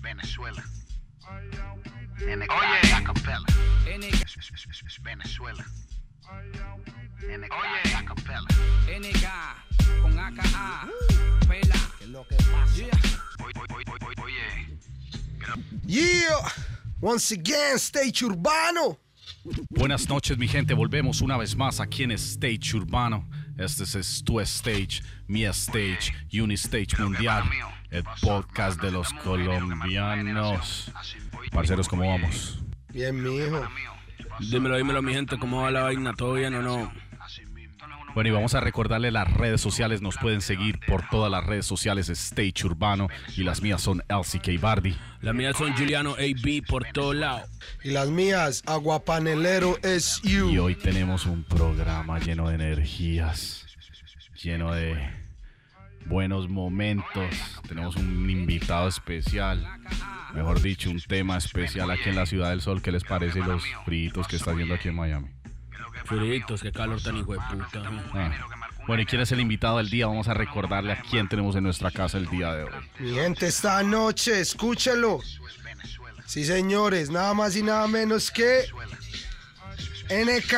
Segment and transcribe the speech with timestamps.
[0.00, 0.62] Venezuela.
[2.20, 3.46] Oye, acapella.
[5.02, 5.64] Venezuela.
[7.28, 8.48] Oye, acapella.
[8.88, 9.26] NK
[10.02, 10.88] con AKA.
[11.48, 11.74] Pela.
[12.74, 12.96] Yeah.
[14.22, 14.72] Oye,
[15.86, 16.48] Yeah,
[17.00, 18.98] once again, Stage Urbano.
[19.70, 20.74] Buenas noches, mi gente.
[20.74, 23.28] Volvemos una vez más aquí en Stage Urbano.
[23.62, 27.44] Este es tu stage, mi stage, Unistage Mundial,
[27.90, 30.90] el podcast de los colombianos.
[31.52, 32.58] Parceros, ¿cómo vamos?
[32.92, 33.64] Bien, mijo.
[34.40, 36.12] Dímelo, dímelo, mi gente, ¿cómo va la vaina?
[36.12, 36.92] ¿Todo bien o no?
[38.14, 40.02] Bueno, y vamos a recordarle las redes sociales.
[40.02, 44.60] Nos pueden seguir por todas las redes sociales Stage Urbano y las mías son LCK
[44.60, 44.96] Bardi.
[45.22, 47.48] Las mías son Juliano AB por todos lados.
[47.82, 50.62] Y las mías, Aguapanelero es Y you.
[50.62, 53.64] hoy tenemos un programa lleno de energías,
[54.42, 54.94] lleno de
[56.04, 57.34] buenos momentos.
[57.66, 59.66] Tenemos un invitado especial,
[60.34, 62.82] mejor dicho, un tema especial aquí en la Ciudad del Sol.
[62.82, 65.28] ¿Qué les parece los fritos que está haciendo aquí en Miami?
[66.04, 67.82] Fritos, qué calor tan hijo de puta.
[68.14, 68.30] Ah.
[68.86, 70.06] Bueno, ¿y quién es el invitado del día?
[70.06, 72.70] Vamos a recordarle a quién tenemos en nuestra casa el día de hoy.
[72.98, 75.20] Mi gente, esta noche, escúchelo.
[76.26, 78.64] Sí, señores, nada más y nada menos que
[80.10, 80.54] NK.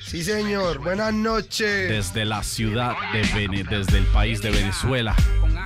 [0.00, 1.88] Sí, señor, buenas noches.
[1.90, 5.14] Desde la ciudad de Vene- desde el país de Venezuela,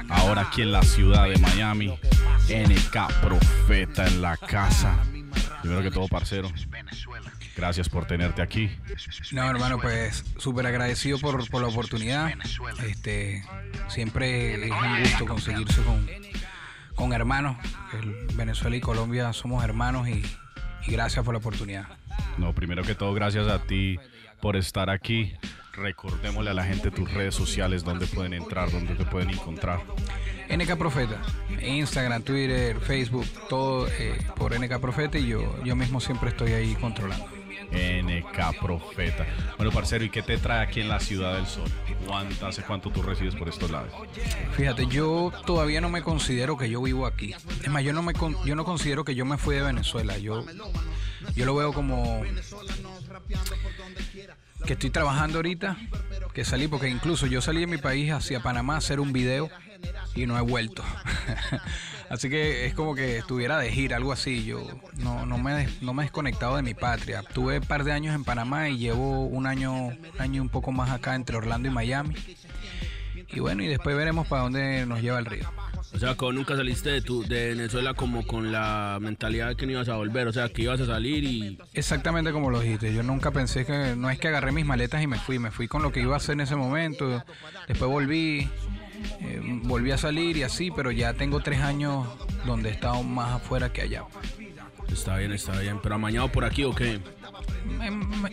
[0.09, 1.97] ahora aquí en la ciudad de Miami,
[2.49, 4.97] NK Profeta en la casa.
[5.63, 6.51] Primero que todo, parcero,
[7.57, 8.71] gracias por tenerte aquí.
[9.33, 12.33] No, hermano, pues súper agradecido por, por la oportunidad.
[12.87, 13.45] Este,
[13.89, 16.09] siempre es un gusto conseguirse con,
[16.95, 17.57] con hermanos.
[17.93, 20.23] El Venezuela y Colombia somos hermanos y,
[20.87, 21.87] y gracias por la oportunidad.
[22.39, 23.99] No, primero que todo, gracias a ti
[24.41, 25.35] por estar aquí.
[25.75, 29.81] Recordémosle a la gente tus redes sociales, dónde pueden entrar, dónde te pueden encontrar.
[30.55, 31.17] NK Profeta,
[31.63, 36.75] Instagram, Twitter, Facebook, todo eh, por NK Profeta y yo, yo mismo siempre estoy ahí
[36.75, 37.42] controlando.
[37.73, 39.27] NK Profeta.
[39.57, 41.69] Bueno, parcero, ¿y qué te trae aquí en la Ciudad del Sol?
[42.07, 43.93] ¿Cuánto, ¿Hace cuánto tú resides por estos lados?
[44.57, 47.35] Fíjate, yo todavía no me considero que yo vivo aquí.
[47.63, 50.19] Es más, yo no me con- yo no considero que yo me fui de Venezuela.
[50.19, 50.45] Yo
[51.35, 52.23] yo lo veo como
[54.67, 55.77] que estoy trabajando ahorita,
[56.33, 59.51] que salí porque incluso yo salí de mi país hacia Panamá a hacer un video
[60.15, 60.85] y no he vuelto.
[62.13, 64.45] así que es como que estuviera de gira, algo así.
[64.45, 64.65] Yo
[64.99, 67.23] no, no me no me he desconectado de mi patria.
[67.23, 70.73] Tuve un par de años en Panamá y llevo un año un año un poco
[70.73, 72.15] más acá entre Orlando y Miami.
[73.35, 75.51] Y bueno, y después veremos para dónde nos lleva el río.
[75.95, 79.67] O sea, que nunca saliste de, tu, de Venezuela como con la mentalidad de que
[79.67, 80.27] no ibas a volver.
[80.27, 81.59] O sea, que ibas a salir y...
[81.75, 82.95] Exactamente como lo dijiste.
[82.95, 83.95] Yo nunca pensé que.
[83.97, 85.39] No es que agarré mis maletas y me fui.
[85.39, 87.23] Me fui con lo que iba a hacer en ese momento.
[87.69, 88.49] Después volví.
[89.21, 92.07] Eh, volví a salir y así, pero ya tengo tres años
[92.47, 94.05] donde he estado más afuera que allá.
[94.93, 95.79] Está bien, está bien.
[95.83, 97.01] ¿Pero amañado por aquí o qué?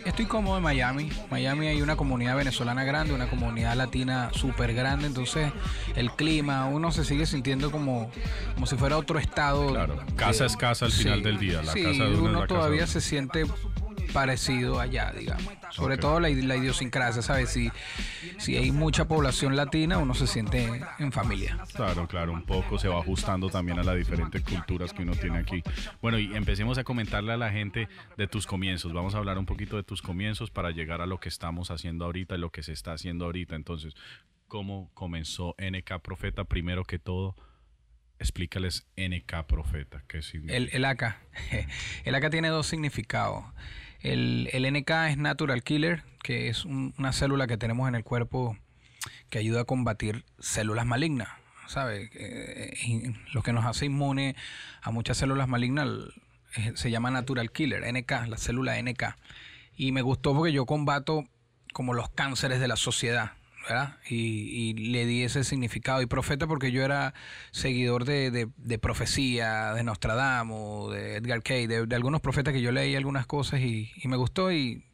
[0.04, 1.10] Estoy cómodo en Miami.
[1.30, 5.06] Miami hay una comunidad venezolana grande, una comunidad latina súper grande.
[5.06, 5.52] Entonces,
[5.96, 8.10] el clima, uno se sigue sintiendo como,
[8.54, 9.68] como si fuera otro estado.
[9.68, 12.82] Claro, casa es casa al final del día, la sí, casa de uno casa todavía
[12.82, 13.44] de se siente
[14.12, 15.52] parecido allá, digamos.
[15.70, 17.50] Sobre todo la, la idiosincrasia, ¿sabes?
[17.50, 17.70] Si,
[18.38, 21.58] si hay mucha población latina, uno se siente en familia.
[21.74, 25.38] Claro, claro, un poco se va ajustando también a las diferentes culturas que uno tiene
[25.38, 25.62] aquí.
[26.02, 28.92] Bueno, y empecemos a comentarle a la gente de tus comienzos.
[28.92, 32.04] Vamos a hablar un poquito de tus comienzos para llegar a lo que estamos haciendo
[32.04, 33.54] ahorita y lo que se está haciendo ahorita.
[33.54, 33.94] Entonces,
[34.48, 36.44] ¿cómo comenzó NK Profeta?
[36.44, 37.36] Primero que todo,
[38.18, 40.04] explícales NK Profeta.
[40.06, 40.56] ¿Qué significa?
[40.56, 41.16] El, el AK.
[42.04, 43.44] El AK tiene dos significados.
[44.02, 48.04] El, el NK es Natural Killer, que es un- una célula que tenemos en el
[48.04, 48.56] cuerpo
[49.28, 51.28] que ayuda a combatir células malignas.
[51.66, 52.10] ¿Sabes?
[52.14, 54.34] Eh, lo que nos hace inmune
[54.82, 55.88] a muchas células malignas
[56.74, 59.16] se llama Natural Killer, NK, la célula NK.
[59.76, 61.28] Y me gustó porque yo combato
[61.72, 63.32] como los cánceres de la sociedad.
[64.08, 66.02] Y, le di ese significado.
[66.02, 67.14] Y profeta porque yo era
[67.52, 72.72] seguidor de, de- profecía, de Nostradamus, de Edgar Cay, de, de algunos profetas que yo
[72.72, 74.84] leí algunas cosas y, me gustó y,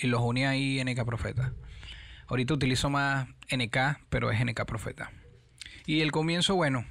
[0.00, 1.52] y los uní ahí NK Profeta.
[2.26, 3.76] Ahorita utilizo más NK,
[4.08, 5.10] pero es NK Profeta.
[5.86, 6.84] Y el comienzo, bueno,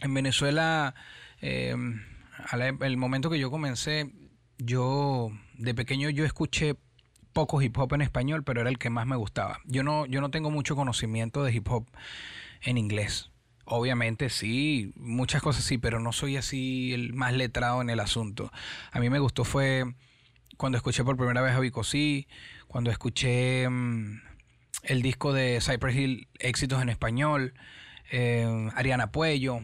[0.00, 0.94] en Venezuela,
[1.40, 1.74] eh,
[2.80, 4.10] el momento que yo comencé,
[4.58, 6.76] yo de pequeño yo escuché
[7.36, 9.60] poco hip hop en español, pero era el que más me gustaba.
[9.66, 11.86] Yo no, yo no tengo mucho conocimiento de hip hop
[12.62, 13.30] en inglés.
[13.66, 18.50] Obviamente sí, muchas cosas sí, pero no soy así el más letrado en el asunto.
[18.90, 19.84] A mí me gustó fue
[20.56, 22.26] cuando escuché por primera vez a Vico C,
[22.68, 24.22] cuando escuché mm,
[24.84, 27.52] el disco de Cypress Hill, Éxitos en Español,
[28.10, 29.60] eh, Ariana Puello,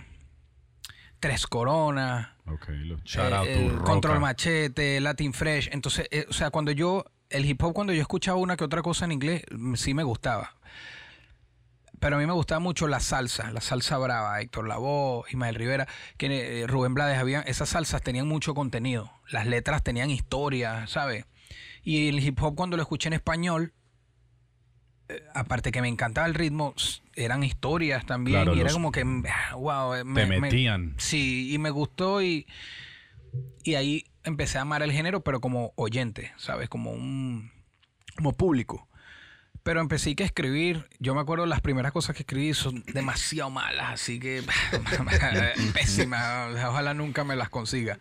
[1.20, 3.84] Tres Coronas, Ok, lo- shout out eh, eh, Roca.
[3.84, 5.68] Control Machete, Latin Fresh.
[5.72, 8.82] Entonces, eh, o sea, cuando yo, el hip hop, cuando yo escuchaba una que otra
[8.82, 10.56] cosa en inglés, mm, sí me gustaba.
[11.98, 15.86] Pero a mí me gustaba mucho la salsa, la salsa brava, Héctor Lavoe, Ismael Rivera,
[16.16, 19.12] que eh, Rubén Blades, habían, esas salsas tenían mucho contenido.
[19.30, 21.26] Las letras tenían historia, ¿sabes?
[21.84, 23.72] Y el hip hop cuando lo escuché en español,
[25.08, 26.74] eh, aparte que me encantaba el ritmo,
[27.14, 28.42] eran historias también.
[28.42, 30.94] Claro, y era como que, mm, ah, wow, eh, Te metían.
[30.98, 32.48] sí, y me gustó y,
[33.62, 36.68] y ahí empecé a amar el género, pero como oyente, ¿sabes?
[36.68, 37.50] Como un
[38.16, 38.88] como público.
[39.62, 40.88] Pero empecé que escribir.
[40.98, 44.42] Yo me acuerdo las primeras cosas que escribí son demasiado malas, así que
[45.74, 46.52] pésimas.
[46.64, 47.98] Ojalá nunca me las consiga.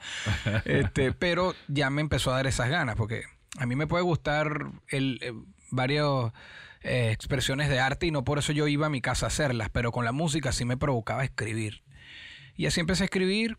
[0.66, 3.24] Este, pero ya me empezó a dar esas ganas, porque
[3.60, 5.34] a mí me puede gustar el, eh,
[5.70, 6.32] varios
[6.82, 9.70] eh, expresiones de arte y no por eso yo iba a mi casa a hacerlas,
[9.70, 11.84] pero con la música sí me provocaba escribir.
[12.56, 13.58] Y así empecé a escribir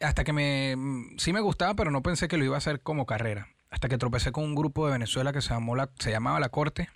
[0.00, 2.80] hasta que me mm, sí me gustaba, pero no pensé que lo iba a hacer
[2.80, 3.48] como carrera.
[3.70, 6.48] Hasta que tropecé con un grupo de Venezuela que se llamó la, se llamaba La
[6.48, 6.88] Corte.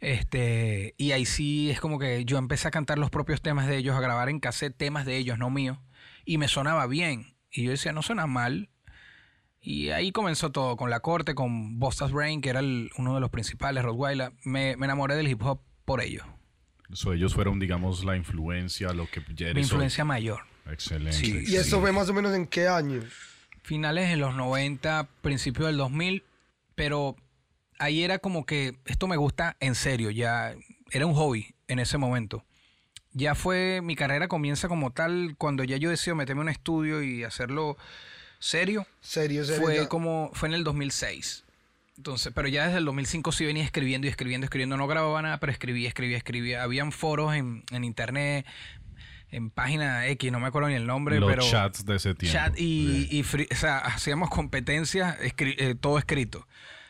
[0.00, 3.76] Este, y ahí sí es como que yo empecé a cantar los propios temas de
[3.76, 5.78] ellos, a grabar en cassette temas de ellos, no míos,
[6.24, 7.34] y me sonaba bien.
[7.50, 8.68] Y yo decía, no suena mal.
[9.60, 13.20] Y ahí comenzó todo, con La Corte, con Bosta's Brain, que era el- uno de
[13.20, 14.32] los principales, Rottweiler.
[14.44, 16.24] Me, me enamoré del hip hop por ellos.
[16.92, 19.60] So, ellos fueron, digamos, la influencia, lo que ya Mi hoy.
[19.62, 20.40] influencia mayor.
[20.70, 21.16] Excelente.
[21.16, 21.44] Sí.
[21.46, 23.02] ¿Y esto fue más o menos en qué año?
[23.66, 26.22] finales de los 90, principios del 2000,
[26.76, 27.16] pero
[27.78, 30.54] ahí era como que esto me gusta en serio, ya
[30.92, 32.44] era un hobby en ese momento.
[33.12, 37.02] Ya fue, mi carrera comienza como tal cuando ya yo decido meterme en un estudio
[37.02, 37.76] y hacerlo
[38.38, 38.86] serio.
[39.00, 39.62] Serio, serio.
[39.62, 39.88] Fue ya.
[39.88, 41.42] como, fue en el 2006.
[41.96, 44.76] Entonces, pero ya desde el 2005 sí venía escribiendo y escribiendo, escribiendo.
[44.76, 46.62] No grababa nada, pero escribía, escribía, escribía.
[46.62, 48.46] Habían foros en, en internet,
[49.30, 52.38] en página X, no me acuerdo ni el nombre, Los pero chats de ese tiempo.
[52.38, 53.18] chat y, Sí.
[53.18, 56.46] y free- o sea, hacíamos competencias, escri- eh, todo escrito.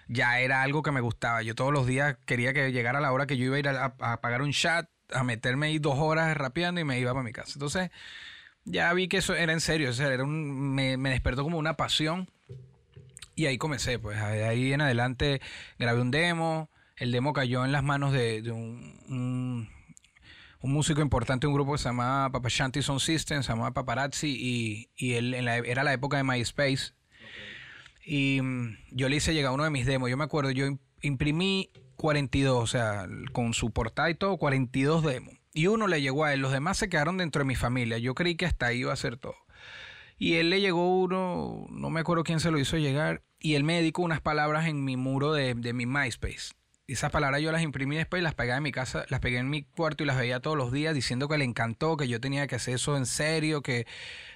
[0.08, 1.42] Ya era algo que me gustaba.
[1.42, 3.94] Yo todos los días quería que llegara la hora que yo iba a ir a,
[3.98, 7.32] a pagar un chat, a meterme ahí dos horas rapeando y me iba para mi
[7.32, 7.52] casa.
[7.54, 7.90] Entonces,
[8.64, 9.90] ya vi que eso era en serio.
[9.90, 12.30] O sea, era un, me, me despertó como una pasión.
[13.34, 15.40] Y ahí comencé, pues ahí en adelante
[15.78, 16.70] grabé un demo.
[16.96, 19.68] El demo cayó en las manos de, de un, un,
[20.60, 24.88] un músico importante, un grupo que se llamaba Papa Shanty Sound System, se llamaba Paparazzi,
[24.96, 26.92] y, él era la época de MySpace.
[28.04, 30.08] Y mm, yo le hice llegar uno de mis demos.
[30.10, 35.02] Yo me acuerdo, yo im- imprimí 42, o sea, con su portada y todo, 42
[35.04, 35.34] demos.
[35.52, 37.98] Y uno le llegó a él, los demás se quedaron dentro de mi familia.
[37.98, 39.34] Yo creí que hasta ahí iba a ser todo.
[40.18, 43.64] Y él le llegó uno, no me acuerdo quién se lo hizo llegar, y él
[43.64, 46.54] me dedicó unas palabras en mi muro de, de mi MySpace.
[46.88, 49.50] Esas palabras yo las imprimí después y las pegué en mi casa, las pegué en
[49.50, 52.46] mi cuarto y las veía todos los días diciendo que le encantó, que yo tenía
[52.46, 53.86] que hacer eso en serio, que,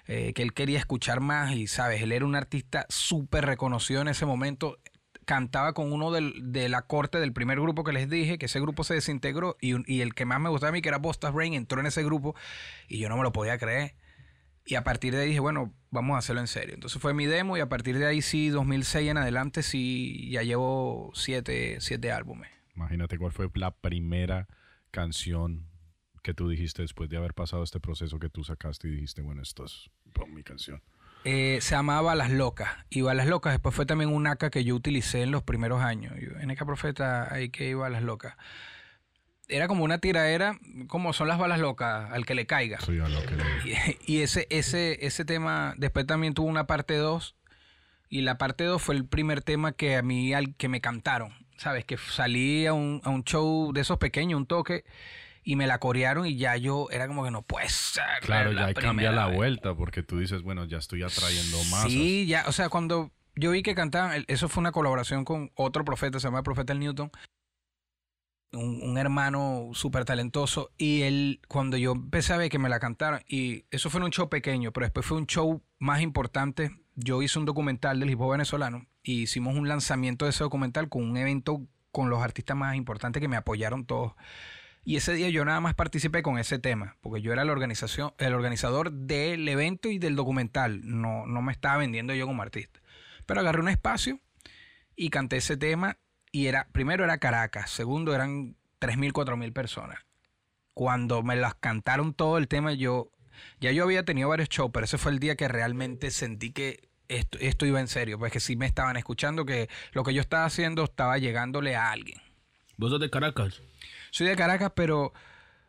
[0.08, 2.02] eh, que él quería escuchar más y, ¿sabes?
[2.02, 4.78] Él era un artista súper reconocido en ese momento.
[5.26, 8.60] Cantaba con uno del- de la corte del primer grupo que les dije, que ese
[8.60, 11.32] grupo se desintegró y, y el que más me gustaba a mí, que era Bosta's
[11.32, 12.34] Brain, entró en ese grupo
[12.88, 13.94] y yo no me lo podía creer.
[14.70, 16.74] Y a partir de ahí dije, bueno, vamos a hacerlo en serio.
[16.74, 20.44] Entonces fue mi demo y a partir de ahí sí, 2006 en adelante, sí, ya
[20.44, 22.50] llevo siete, siete álbumes.
[22.76, 24.46] Imagínate cuál fue la primera
[24.92, 25.66] canción
[26.22, 29.42] que tú dijiste después de haber pasado este proceso que tú sacaste y dijiste, bueno,
[29.42, 29.90] esto es
[30.28, 30.80] mi canción.
[31.24, 32.70] Eh, se llamaba Las Locas.
[32.88, 36.14] Y Balas Locas después fue también un AK que yo utilicé en los primeros años.
[36.20, 38.36] Yo, NK Profeta, ahí que iba Balas Locas.
[39.50, 42.80] Era como una tiradera, como son las balas locas, al que le caiga.
[42.80, 46.66] Soy a lo que le- Y, y ese, ese, ese tema después también tuvo una
[46.66, 47.34] parte 2
[48.08, 51.32] y la parte 2 fue el primer tema que a mí al que me cantaron,
[51.56, 51.84] ¿sabes?
[51.84, 54.84] Que salí a un, a un show de esos pequeños, un toque
[55.42, 58.04] y me la corearon y ya yo era como que no puede ser.
[58.22, 59.36] Claro, la ya cambia la vez.
[59.36, 61.84] vuelta porque tú dices, bueno, ya estoy atrayendo más.
[61.84, 65.84] Sí, ya, o sea, cuando yo vi que cantaban, eso fue una colaboración con otro
[65.84, 67.10] profeta, se llama el Profeta el Newton,
[68.52, 72.80] un, un hermano súper talentoso, y él, cuando yo empecé a ver que me la
[72.80, 76.70] cantaron, y eso fue en un show pequeño, pero después fue un show más importante,
[76.94, 81.08] yo hice un documental del hip venezolano, y hicimos un lanzamiento de ese documental con
[81.08, 84.12] un evento con los artistas más importantes que me apoyaron todos.
[84.84, 88.12] Y ese día yo nada más participé con ese tema, porque yo era la organización,
[88.18, 90.80] el organizador del evento y del documental.
[90.84, 92.80] No, no me estaba vendiendo yo como artista.
[93.26, 94.20] Pero agarré un espacio
[94.96, 95.98] y canté ese tema.
[96.32, 99.98] Y era, primero era Caracas, segundo eran 3.000, 4.000 personas.
[100.74, 103.10] Cuando me las cantaron todo el tema, yo,
[103.60, 106.88] ya yo había tenido varios shows, pero ese fue el día que realmente sentí que
[107.08, 110.20] esto, esto iba en serio, pues que sí me estaban escuchando, que lo que yo
[110.20, 112.20] estaba haciendo estaba llegándole a alguien.
[112.76, 113.60] ¿Vos sos de Caracas?
[114.10, 115.12] Soy de Caracas, pero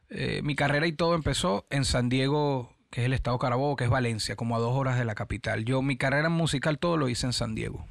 [0.09, 3.85] eh, mi carrera y todo empezó en San Diego, que es el estado Carabobo, que
[3.85, 5.65] es Valencia, como a dos horas de la capital.
[5.65, 7.85] Yo mi carrera musical todo lo hice en San Diego.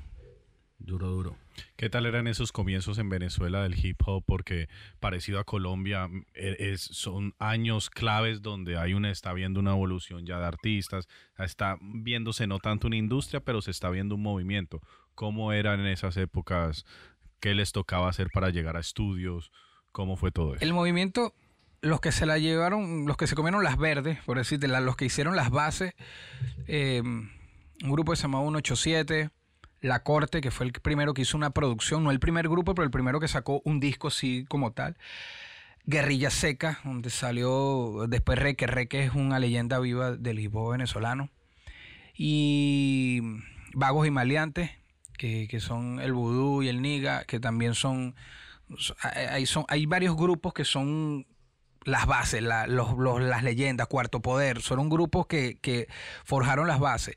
[0.79, 1.37] Duro, duro.
[1.77, 4.25] ¿Qué tal eran esos comienzos en Venezuela del hip hop?
[4.27, 4.69] Porque
[5.01, 9.73] parecido a Colombia, mm, e- es, son años claves donde hay una, está viendo una
[9.73, 14.23] evolución ya de artistas, está viéndose no tanto una industria, pero se está viendo un
[14.23, 14.81] movimiento.
[15.15, 16.85] ¿Cómo eran en esas épocas?
[17.41, 19.51] ¿Qué les tocaba hacer para llegar a estudios?
[19.93, 20.65] ¿Cómo fue todo eso?
[20.65, 21.35] El movimiento,
[21.81, 25.07] los que se la llevaron, los que se comieron las verdes, por decirte, los que
[25.07, 25.95] hicieron las bases,
[26.67, 29.31] eh, un grupo que se llamaba 187,
[29.81, 32.85] La Corte, que fue el primero que hizo una producción, no el primer grupo, pero
[32.85, 34.97] el primero que sacó un disco así como tal.
[35.87, 38.67] Guerrilla Seca, donde salió después Reque.
[38.67, 41.31] Reque es una leyenda viva del hop venezolano.
[42.15, 43.23] Y
[43.73, 44.71] Vagos y Maleantes,
[45.17, 48.15] que, que son el Vudú y el Niga, que también son
[48.77, 51.27] so- hay, son, hay varios grupos que son
[51.85, 55.89] las bases, la- los- los- las leyendas, Cuarto Poder, son grupos que, que
[56.25, 57.17] forjaron las bases.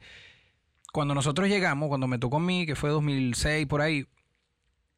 [0.93, 4.05] Cuando nosotros llegamos, cuando me tocó a mí, que fue 2006 por ahí,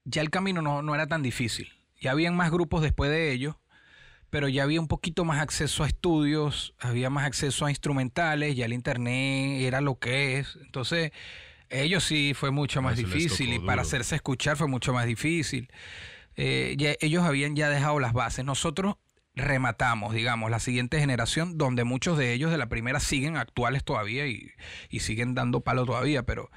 [0.04, 1.70] ya el camino no, no era tan difícil.
[2.00, 3.56] Ya habían más grupos después de ellos,
[4.30, 8.66] pero ya había un poquito más acceso a estudios, había más acceso a instrumentales, ya
[8.66, 10.58] el internet era lo que es.
[10.62, 11.12] Entonces,
[11.70, 15.70] ellos sí fue mucho más Eso difícil y para hacerse escuchar fue mucho más difícil.
[16.36, 18.44] Eh, ya- ellos habían ya dejado las bases.
[18.44, 18.98] Nosotros
[19.36, 24.28] rematamos, digamos, la siguiente generación, donde muchos de ellos de la primera siguen actuales todavía
[24.28, 24.52] y,
[24.90, 26.50] y siguen dando palo todavía, pero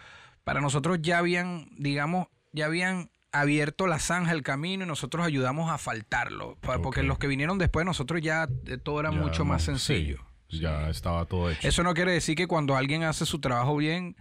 [0.44, 5.70] para nosotros ya habían, digamos, ya habían abierto la zanja, el camino y nosotros ayudamos
[5.70, 9.62] a faltarlo, porque los que vinieron después nosotros ya eh, todo era Ya, mucho más
[9.64, 10.18] sencillo.
[10.48, 11.68] sí, ya estaba todo hecho.
[11.68, 14.16] Eso no quiere decir que cuando alguien hace su trabajo bien,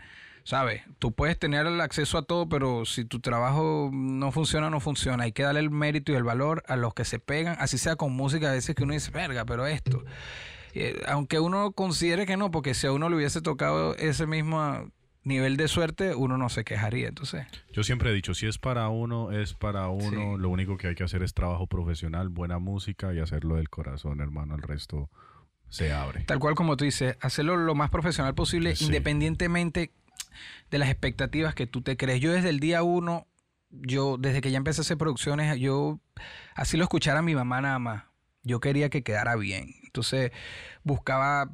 [0.48, 0.82] ¿sabes?
[0.98, 5.26] Tú puedes tener el acceso a todo, pero si tu trabajo no funciona, no funciona.
[5.26, 7.98] Hay que darle el mérito y el valor a los que se pegan, así sea
[7.98, 10.06] con música, a veces que uno dice, verga, pero esto.
[10.74, 14.90] Eh, aunque uno considere que no, porque si a uno le hubiese tocado ese mismo
[15.24, 17.10] nivel de suerte, uno no se quejaría.
[17.10, 20.36] Entonces, Yo siempre he dicho, si es para uno, es para uno.
[20.38, 20.42] Sí.
[20.42, 24.22] Lo único que hay que hacer es trabajo profesional, buena música y hacerlo del corazón,
[24.22, 24.56] hermano.
[24.56, 25.10] El resto
[25.68, 26.24] se abre.
[26.24, 28.86] tal cual como tú dices, hacerlo lo más profesional posible, Sí.
[28.86, 29.92] independientemente
[30.70, 32.20] de las expectativas que tú te crees.
[32.22, 33.28] Yo desde el día uno,
[33.70, 36.00] yo desde que ya empecé a hacer producciones, yo
[36.56, 38.04] así lo escuchara mi mamá nada más.
[38.44, 39.76] Yo quería que quedara bien.
[39.84, 40.32] Entonces
[40.84, 41.52] buscaba,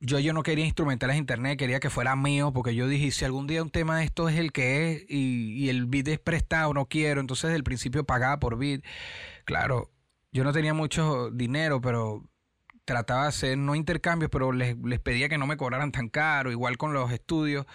[0.00, 3.46] yo, yo no quería instrumentales internet, quería que fuera mío, porque yo dije, si algún
[3.46, 6.72] día un tema de esto es el que es y, y el beat es prestado,
[6.72, 8.82] no quiero, entonces desde el principio pagaba por beat.
[9.44, 9.90] Claro,
[10.32, 12.24] yo no tenía mucho dinero, pero
[12.84, 16.50] trataba de hacer, no intercambios, pero les, les pedía que no me cobraran tan caro,
[16.50, 17.66] igual con los estudios.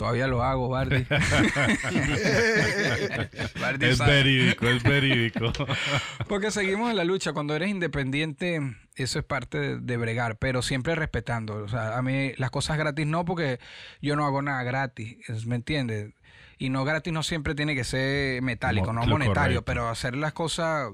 [0.00, 1.04] Todavía lo hago, Bardi.
[3.60, 4.14] Bardi Es sabe.
[4.14, 5.52] verídico, es verídico.
[6.26, 7.34] Porque seguimos en la lucha.
[7.34, 8.60] Cuando eres independiente,
[8.96, 11.56] eso es parte de, de bregar, pero siempre respetando.
[11.62, 13.58] O sea, a mí las cosas gratis no, porque
[14.00, 16.14] yo no hago nada gratis, ¿me entiendes?
[16.58, 19.64] Y no gratis no siempre tiene que ser metálico, Mo- no monetario, correcto.
[19.66, 20.88] pero hacer las cosas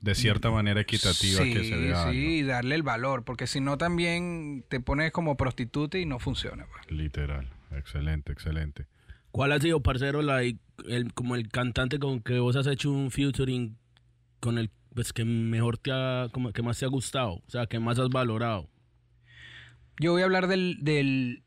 [0.00, 2.10] De cierta manera equitativa sí, que se vea.
[2.10, 6.18] Sí, y darle el valor, porque si no también te pones como prostituta y no
[6.18, 6.66] funciona.
[6.66, 6.90] pues.
[6.90, 7.48] Literal.
[7.70, 8.86] Excelente, excelente.
[9.30, 10.58] ¿Cuál ha sido, parcero, like,
[10.88, 13.76] el, como el cantante con que vos has hecho un featuring
[14.40, 17.34] con el pues, que mejor te ha, como, que más te ha gustado?
[17.34, 18.68] O sea, que más has valorado.
[20.00, 21.42] Yo voy a hablar del, del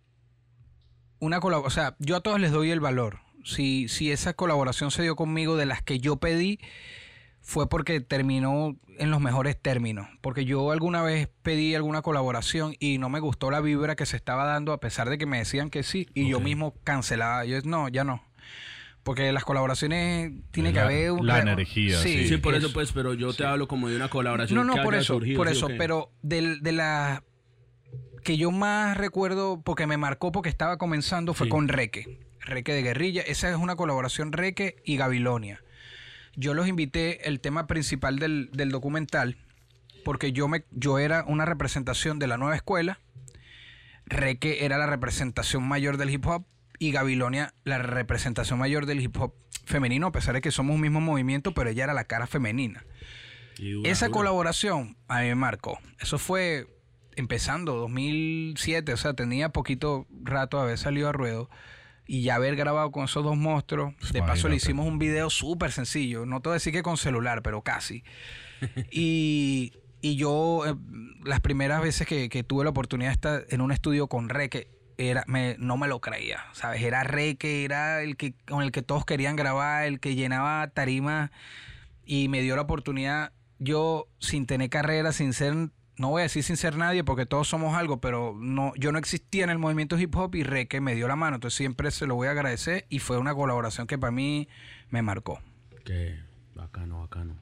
[1.19, 3.19] una colaboración, o sea, yo a todos les doy el valor.
[3.43, 6.59] Si, si esa colaboración se dio conmigo de las que yo pedí,
[7.43, 10.07] fue porque terminó en los mejores términos.
[10.21, 14.15] Porque yo alguna vez pedí alguna colaboración y no me gustó la vibra que se
[14.15, 17.43] estaba dando, a pesar de que me decían que sí, y yo mismo cancelaba.
[17.45, 18.23] Yo, no, ya no.
[19.03, 22.25] Porque las colaboraciones tiene que haber un- la energía, sí.
[22.29, 22.73] Sí, por eso, eso.
[22.73, 25.15] pues, pero yo te hablo como de una colaboración No, no, que por haya eso,
[25.15, 27.23] surgido, por ¿sí o eso, pero del- de, la
[28.23, 31.51] que yo más recuerdo, porque me marcó porque estaba comenzando, fue Sí.
[31.51, 33.21] con Reque, Reque de Guerrilla.
[33.23, 35.61] Esa es una colaboración Reque y Gabilonia.
[36.35, 39.37] Yo los invité, el tema principal del, del documental,
[40.03, 42.99] porque yo, me, yo era una representación de la nueva escuela,
[44.05, 46.45] Reque era la representación mayor del hip hop
[46.77, 49.33] y Gabilonia la representación mayor del hip hop
[49.65, 52.85] femenino, a pesar de que somos un mismo movimiento, pero ella era la cara femenina.
[53.57, 54.17] Dura, Esa dura.
[54.17, 55.79] colaboración a mí me marcó.
[55.99, 56.67] Eso fue
[57.15, 61.49] empezando 2007, o sea, tenía poquito rato de haber salido a ruedo
[62.05, 63.93] y ya haber grabado con esos dos monstruos.
[63.99, 66.83] Pues de paso le hicimos un video súper sencillo, no te voy a decir que
[66.83, 68.03] con celular, pero casi.
[68.91, 70.75] y, y yo, eh,
[71.23, 74.69] las primeras veces que, que tuve la oportunidad de estar en un estudio con Reque,
[74.97, 76.81] era, me, no me lo creía, ¿sabes?
[76.81, 81.31] Era Reque, era el que, con el que todos querían grabar, el que llenaba tarimas
[82.05, 86.43] y me dio la oportunidad, yo sin tener carrera, sin ser no voy a decir
[86.43, 89.97] sin ser nadie porque todos somos algo, pero no, yo no existía en el movimiento
[89.97, 92.85] hip hop y Reque me dio la mano, entonces siempre se lo voy a agradecer
[92.89, 94.47] y fue una colaboración que para mí
[94.89, 95.39] me marcó.
[95.83, 96.19] Que
[96.55, 97.35] bacano, bacano.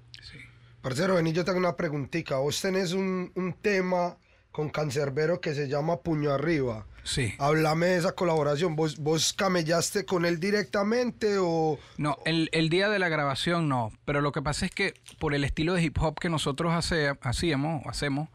[0.82, 2.38] Parcero, vení, yo tengo una preguntita.
[2.38, 4.18] Vos tenés un, un tema
[4.52, 6.88] con Cancerbero que se llama Puño Arriba.
[7.04, 7.34] Sí.
[7.40, 8.76] Háblame de esa colaboración.
[8.76, 11.80] ¿Vos, vos camellaste con él directamente o...?
[11.98, 15.34] No, el, el día de la grabación no, pero lo que pasa es que por
[15.34, 18.30] el estilo de hip hop que nosotros hace- hacíamos, hacemos,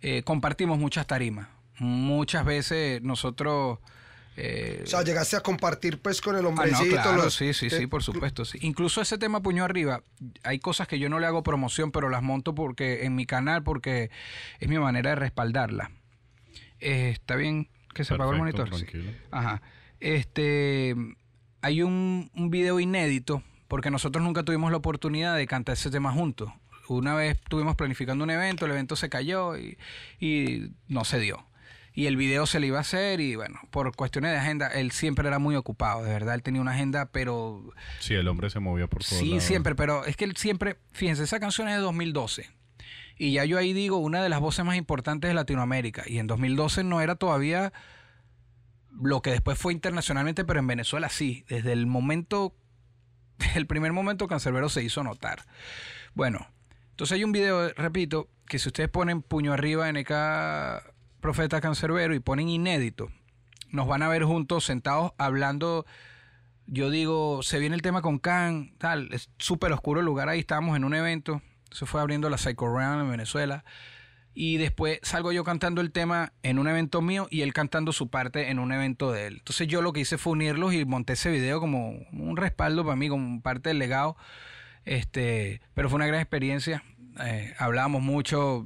[0.00, 1.48] eh, compartimos muchas tarimas.
[1.78, 3.78] Muchas veces nosotros...
[4.36, 6.84] eh, O sea, llegaste a compartir pues con el Ah, hombrecito.
[6.96, 8.44] no, claro, los- sí, sí, sí, te- por supuesto.
[8.44, 8.58] sí.
[8.62, 10.02] Incluso ese tema puño arriba,
[10.44, 13.62] hay cosas que yo no le hago promoción, pero las monto porque en mi canal
[13.62, 14.10] porque
[14.60, 15.90] es mi manera de respaldarla.
[16.80, 18.68] Eh, ¿Está bien que se apagó el monitor?
[18.74, 18.84] Sí.
[18.86, 19.10] tranquilo.
[19.30, 19.60] Ajá.
[20.00, 20.94] Este,
[21.60, 26.12] hay un, un video inédito porque nosotros nunca tuvimos la oportunidad de cantar ese tema
[26.12, 26.50] juntos.
[26.88, 29.76] Una vez estuvimos planificando un evento, el evento se cayó y,
[30.18, 31.44] y no se dio.
[31.92, 34.92] Y el video se le iba a hacer y bueno, por cuestiones de agenda, él
[34.92, 38.60] siempre era muy ocupado, de verdad, él tenía una agenda, pero Sí, el hombre se
[38.60, 39.42] movía por todos sí, lados.
[39.42, 42.48] siempre, pero es que él siempre, fíjense, esa canción es de 2012.
[43.18, 46.04] Y ya yo ahí digo, una de las voces más importantes de Latinoamérica.
[46.06, 47.72] Y en 2012 no era todavía
[49.00, 51.44] lo que después fue internacionalmente, pero en Venezuela sí.
[51.48, 52.54] Desde el momento,
[53.54, 55.44] el primer momento Cancerbero se hizo notar.
[56.14, 56.46] Bueno,
[56.90, 60.10] entonces hay un video, repito, que si ustedes ponen puño arriba NK
[61.20, 63.10] Profeta Cancerbero y ponen inédito,
[63.70, 65.86] nos van a ver juntos sentados hablando.
[66.66, 70.40] Yo digo, se viene el tema con Can, tal, es súper oscuro el lugar ahí,
[70.40, 73.64] estábamos en un evento, se fue abriendo la Psycho Round en Venezuela.
[74.34, 78.08] Y después salgo yo cantando el tema en un evento mío y él cantando su
[78.08, 79.34] parte en un evento de él.
[79.38, 82.94] Entonces yo lo que hice fue unirlos y monté ese video como un respaldo para
[82.94, 84.16] mí, como parte del legado.
[84.84, 86.84] Este, pero fue una gran experiencia.
[87.24, 88.64] Eh, hablábamos mucho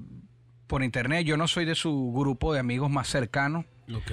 [0.67, 1.25] por internet.
[1.25, 3.65] Yo no soy de su grupo de amigos más cercanos.
[3.95, 4.13] Ok.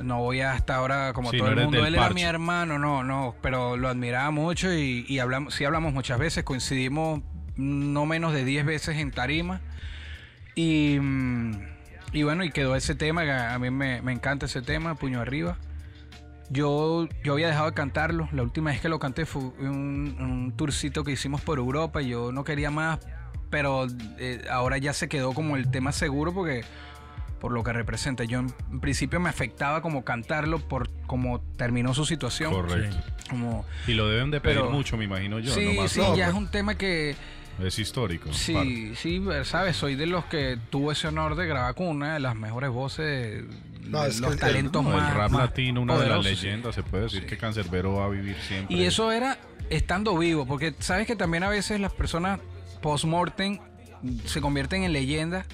[0.00, 1.84] No voy hasta ahora como Sí, todo no el mundo.
[1.84, 2.14] Él era parche.
[2.14, 6.44] mi hermano, no, no, pero lo admiraba mucho y, y hablamos, sí hablamos muchas veces,
[6.44, 7.20] coincidimos
[7.56, 9.60] no menos de 10 veces en tarima.
[10.54, 11.52] Y, mm,
[12.12, 15.20] y bueno, y quedó ese tema, que a mí me, me encanta ese tema, Puño
[15.20, 15.56] Arriba.
[16.50, 20.52] Yo, yo había dejado de cantarlo, la última vez que lo canté fue un, un
[20.56, 22.98] tourcito que hicimos por Europa y yo no quería más,
[23.50, 23.86] pero
[24.18, 26.62] eh, ahora ya se quedó como el tema seguro porque
[27.40, 28.24] por lo que representa.
[28.24, 32.52] Yo en, en principio me afectaba como cantarlo por cómo terminó su situación.
[32.52, 32.96] Correcto.
[33.30, 35.52] Como, Y lo deben de pedir Pero- mucho, me imagino yo.
[35.52, 37.16] sí, nomás sí, no, ya pues- es un tema que
[37.62, 38.24] Es histórico.
[38.26, 38.38] parte.
[38.38, 42.20] Sí, sí, sabes, soy de los que tuvo ese honor de grabar con una de
[42.20, 43.44] las mejores voces,
[43.82, 46.30] No, de los el- talentos No, más el rap más latino, una de las sí.
[46.30, 48.74] leyendas, se puede decir que Cancerbero va a vivir siempre.
[48.76, 49.38] Y eso era
[49.70, 52.40] estando vivo, porque sabes que también a veces las personas
[52.82, 53.58] post-mortem
[54.26, 55.46] se convierten en leyendas.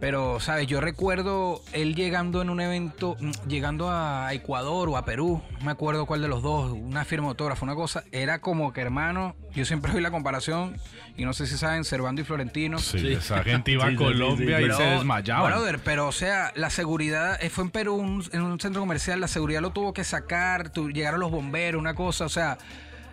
[0.00, 0.68] Pero, ¿sabes?
[0.68, 5.64] Yo recuerdo él llegando en un evento, mm, llegando a Ecuador o a Perú, no
[5.64, 8.80] me acuerdo cuál de los dos, una firma de autógrafo, una cosa, era como que
[8.80, 10.76] hermano, yo siempre oí la comparación,
[11.16, 12.78] y no sé si saben, Servando y Florentino.
[12.78, 13.12] Sí, Sí.
[13.14, 14.70] esa gente iba Sí, a Colombia sí, sí.
[14.70, 15.50] y se desmayaban.
[15.52, 19.20] Brother, pero o sea, la seguridad, eh, fue en Perú, un- en un centro comercial,
[19.20, 22.56] la seguridad lo tuvo que sacar, tu- llegaron los bomberos, una cosa, o sea,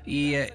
[0.05, 0.53] y eh,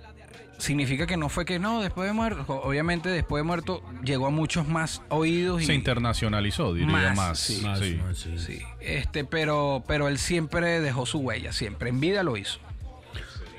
[0.61, 4.31] significa que no fue que no, después de muerto, obviamente después de muerto llegó a
[4.31, 7.39] muchos más oídos y se internacionalizó, diría Más, más.
[7.39, 7.61] sí.
[7.63, 7.95] Más, sí.
[7.97, 8.39] más, sí.
[8.39, 12.61] sí, este, pero, pero él siempre dejó su huella, siempre, en vida lo hizo.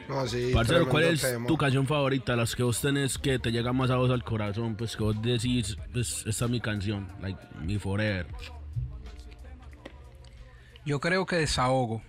[0.08, 1.48] No, sí, Parcero, ¿cuál es tema.
[1.48, 2.36] tu canción favorita?
[2.36, 5.22] Las que vos tenés que te llega más a vos al corazón, pues que vos
[5.22, 8.28] decís, pues esta es mi canción, like, mi forever.
[10.86, 12.02] Yo creo que Desahogo.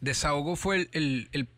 [0.00, 0.88] Desahogo fue el...
[0.92, 1.48] el- el-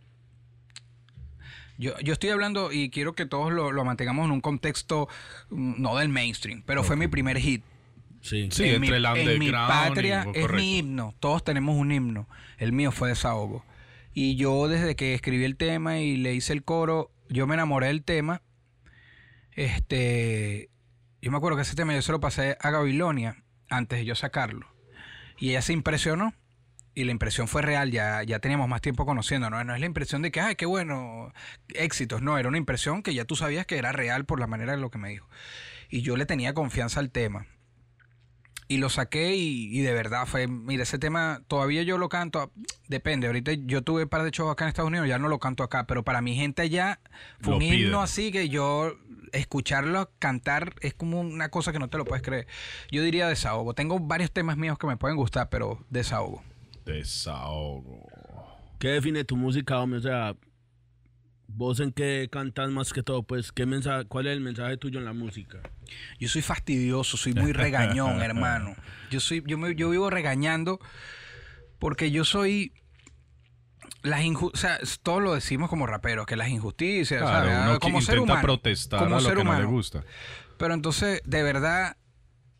[1.79, 5.09] yo, yo estoy hablando y quiero que todos lo, lo mantengamos en un contexto
[5.51, 7.63] mm, no del mainstream, pero fue mi primer hit.
[8.23, 8.49] Sí.
[8.51, 10.55] Sí, en mi, entre el en mi patria y- es correcto.
[10.57, 11.15] mi himno.
[11.21, 12.29] Todos tenemos un himno.
[12.59, 13.65] El mío fue Desahogo.
[14.13, 17.87] Y yo desde que escribí el tema y le hice el coro, yo me enamoré
[17.89, 18.43] del tema.
[19.53, 20.71] Este,
[21.21, 24.15] yo me acuerdo que ese tema yo se lo pasé a Gabilonia antes de yo
[24.15, 24.67] sacarlo.
[25.39, 26.35] Y ella se impresionó.
[26.97, 29.63] Y la impresión fue real, ya, ya teníamos más tiempo conociendo, ¿no?
[29.63, 31.31] No es la impresión de que, ay, qué bueno,
[31.75, 32.23] éxitos.
[32.23, 34.79] No, era una impresión que ya tú sabías que era real por la manera de
[34.79, 35.29] lo que me dijo.
[35.91, 37.47] Y yo le tenía confianza al tema.
[38.67, 42.51] Y lo saqué y, y de verdad fue, mira, ese tema todavía yo lo canto,
[42.89, 45.39] depende, ahorita yo tuve un par de shows acá en Estados Unidos, ya no lo
[45.39, 46.99] canto acá, pero para mi gente allá
[47.41, 47.79] fue Lo un piden.
[47.79, 48.97] himno así que yo
[49.33, 52.47] escucharlo cantar es como una cosa que no te lo puedes creer.
[52.91, 56.43] Yo diría desahogo, tengo varios temas míos que me pueden gustar, pero desahogo.
[56.87, 58.07] Desahogo.
[58.79, 59.99] ¿Qué define tu música, hombre?
[59.99, 60.35] O sea,
[61.49, 64.99] vos en qué cantas más que todo, pues, ¿qué mensaje, ¿cuál es el mensaje tuyo
[64.99, 65.61] en la música?
[66.19, 68.75] Yo soy fastidioso, soy muy regañón, hermano.
[69.11, 70.79] Yo soy, yo me, yo vivo regañando
[71.79, 72.73] porque yo soy
[74.03, 77.59] las inju- o sea, todos lo decimos como raperos, que las injusticias, Claro, ¿sabes?
[77.63, 79.57] uno Ah, como que ser intenta humano, protestar como a lo ser que no le
[79.59, 79.71] humano.
[79.71, 80.05] gusta.
[80.59, 81.97] Pero entonces, de verdad,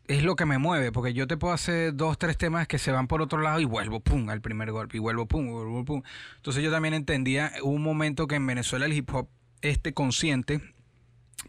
[0.07, 2.91] es lo que me mueve, porque yo te puedo hacer dos, tres temas que se
[2.91, 6.01] van por otro lado y vuelvo, pum, al primer golpe, y vuelvo, pum, vuelvo, pum.
[6.37, 9.27] Entonces yo también entendía, un momento que en Venezuela el hip hop,
[9.61, 10.61] este consciente,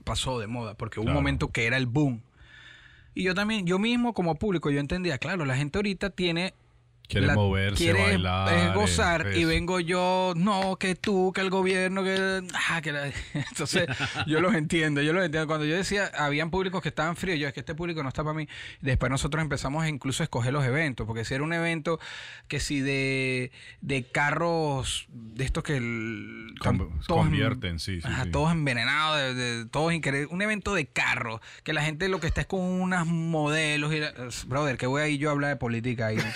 [0.05, 1.19] pasó de moda, porque hubo Claro.
[1.19, 2.23] un momento que era el boom.
[3.15, 6.55] Y yo también, yo mismo como público, yo entendía, claro, la gente ahorita tiene
[7.09, 8.53] Quiere la- moverse, quiere, bailar.
[8.53, 12.43] eh, gozar eh, y vengo yo, no, que tú, que el gobierno, que...
[12.69, 13.87] ah, que la- Entonces,
[14.27, 15.47] yo los entiendo, yo los entiendo.
[15.47, 18.23] Cuando yo decía, habían públicos que estaban fríos, yo es que este público no está
[18.25, 18.47] para mí.
[18.83, 21.99] Después nosotros empezamos a incluso a escoger los eventos, porque si era un evento
[22.47, 25.79] que si de, de carros, de estos que...
[25.79, 28.31] el- Con- todos en- convierten, sí, sí, ajá, sí.
[28.33, 30.31] todos envenenados, de, de- todos increíbles.
[30.31, 33.95] Un evento de carros, que la gente lo que está es con unas modelos.
[33.95, 34.13] Y la-
[34.47, 36.19] brother, que voy ahí yo a hablar de política ahí.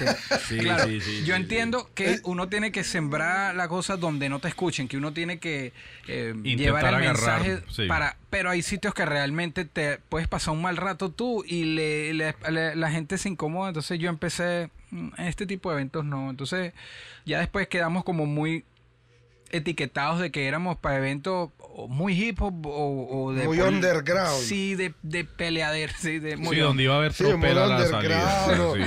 [0.49, 4.29] Sí, Claro, sí, sí, yo sí, entiendo que uno tiene que sembrar la cosa donde
[4.29, 5.73] no te escuchen, que uno tiene que
[6.09, 7.87] eh, llevar el agarrar, mensaje sí.
[7.87, 8.17] para...
[8.31, 12.35] Pero hay sitios que realmente te puedes pasar un mal rato tú y le, le-
[12.51, 13.69] le- la gente se incomoda.
[13.69, 16.31] Entonces yo empecé, mm, en este tipo de eventos no.
[16.31, 16.73] Entonces
[17.27, 18.65] ya después quedamos como muy
[19.51, 24.41] etiquetados de que éramos para eventos o muy hip hop o, o de Muy underground.
[24.41, 27.67] Sí, de, de peleader, sí, de muy Sí, donde iba a haber Sí, tropel a
[27.67, 28.47] la salida.
[28.75, 28.81] Sí,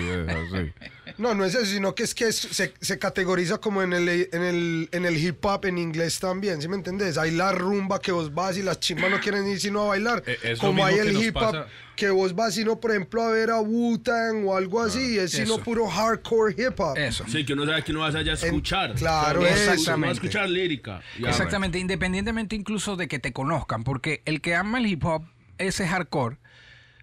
[0.55, 0.73] así.
[1.17, 4.08] No, no es eso, sino que es que es- se, se categoriza como en el,
[4.10, 7.17] en, el, en el hip hop en inglés también, ¿sí me entendés?
[7.17, 10.23] Hay la rumba que vos vas y las chimbas no quieren ir sino a bailar.
[10.25, 13.21] Eh, es lo como hay el hip hop pasa- que vos vas sino, por ejemplo,
[13.23, 15.63] a ver a Wu-Tang o algo así, es sino eso.
[15.63, 16.97] puro hardcore hip hop.
[16.97, 17.23] Eso.
[17.28, 18.93] Sí, que uno sabe que no vas allá a escuchar.
[18.95, 20.13] claro, O sea, no vas a- No vas a exactamente.
[20.13, 21.01] escuchar lírica.
[21.19, 21.30] Ya.
[21.30, 25.23] Exactamente, independientemente incluso de que te conozcan, porque el que ama el hip hop,
[25.58, 26.38] ese hardcore,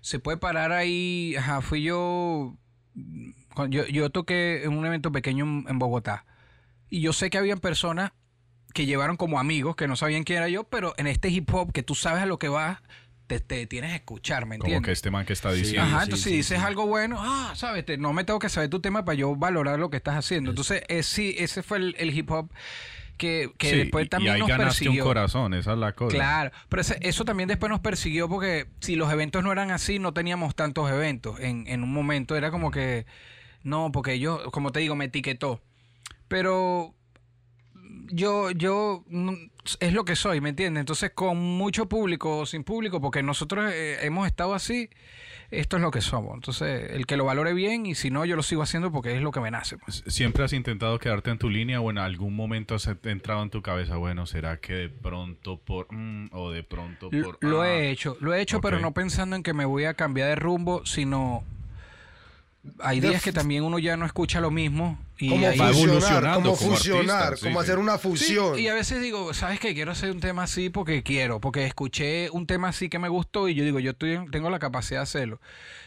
[0.03, 1.35] se puede parar ahí.
[1.39, 2.59] Ajá, fui yo.
[3.69, 6.25] Yo, yo toqué en un evento pequeño en, en Bogotá.
[6.89, 8.13] Y yo sé que habían personas
[8.75, 11.73] que llevaron como amigos que no sabían quién era yo, pero en este hip hop
[11.73, 12.79] que tú sabes a lo que vas,
[13.27, 14.87] te, te tienes que escuchar, ¿me Como entiendes?
[14.89, 15.59] que este man que está Sí.
[15.61, 15.83] diciendo.
[15.83, 16.65] Ajá, sí, entonces sí, si dices sí.
[16.65, 19.79] algo bueno, ah, sabes, Te- no me tengo que saber tu tema para yo valorar
[19.79, 20.51] lo que estás haciendo.
[20.51, 22.51] Entonces, es, sí, ese fue el, el hip hop
[23.19, 25.05] que, que Sí, después también y ahí nos ganaste persiguió.
[25.05, 26.17] un corazón, esa es la cosa.
[26.17, 29.99] Claro, pero ese- eso también después nos persiguió porque si los eventos no eran así,
[29.99, 31.39] no teníamos tantos eventos.
[31.41, 33.07] En, en un momento era como que,
[33.65, 35.61] no, porque yo, como te digo, me etiquetó.
[36.29, 36.95] Pero
[38.13, 39.35] yo, yo, mm,
[39.81, 40.81] es lo que soy, ¿me entiendes?
[40.81, 44.91] Entonces, con mucho público o sin público, porque nosotros eh, hemos estado así,
[45.51, 46.35] esto es lo que somos.
[46.35, 49.23] Entonces, el que lo valore bien y si no, yo lo sigo haciendo porque es
[49.23, 49.77] lo que me nace.
[49.79, 50.03] pues.
[50.07, 53.63] ¿Siempre has intentado quedarte en tu línea o en algún momento has entrado en tu
[53.63, 55.93] cabeza, bueno, será que de pronto por...
[55.93, 57.39] mm, o de pronto por...
[57.41, 57.71] Lo ah?
[57.71, 60.37] he hecho, lo he hecho, pero no pensando en que me voy a cambiar de
[60.37, 61.45] rumbo, sino
[62.79, 66.57] hay días que también uno ya no escucha lo mismo y Como ahí- como como
[66.57, 67.65] fusionar, artista, sí, como sí.
[67.65, 68.59] hacer una Sí, fusión.
[68.59, 69.75] y a veces digo, ¿sabes qué?
[69.75, 73.49] Quiero hacer un tema así porque quiero, porque escuché un tema así que me gustó
[73.49, 75.41] y yo digo, yo estoy, tengo la capacidad de hacerlo.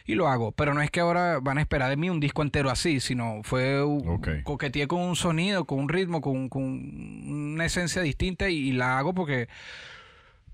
[0.05, 2.41] Y lo hago, pero no es que ahora van a esperar de mí un disco
[2.43, 4.27] entero así, sino fue un- Ok.
[4.43, 8.97] coqueteé con un sonido, con un ritmo, con, con una esencia distinta y, y la
[8.99, 9.47] hago porque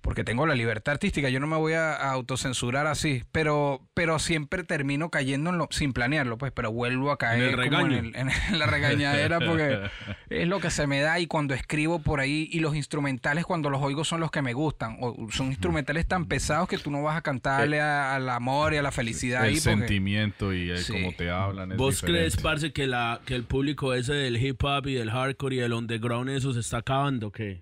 [0.02, 4.18] porque tengo la libertad artística, yo no me voy a, a autocensurar así, pero pero
[4.20, 7.94] siempre termino cayendo en lo, sin planearlo, pues, pero vuelvo a caer el como en,
[7.94, 9.80] el- en la regañadera porque
[10.30, 13.70] es lo que se me da y cuando escribo por ahí y los instrumentales cuando
[13.70, 17.04] los oigo son los que me gustan, o son instrumentales tan pesados que tú no
[17.04, 20.70] vas a cantarle a- al amor y a la felicidad El ahí porque- sentimiento y
[20.72, 20.94] el Sí.
[20.94, 22.20] cómo te hablan es ¿Vos diferente.
[22.22, 25.60] crees, parce, que, la, que el público ese del hip hop y del hardcore y
[25.60, 27.62] del underground eso se está acabando o qué?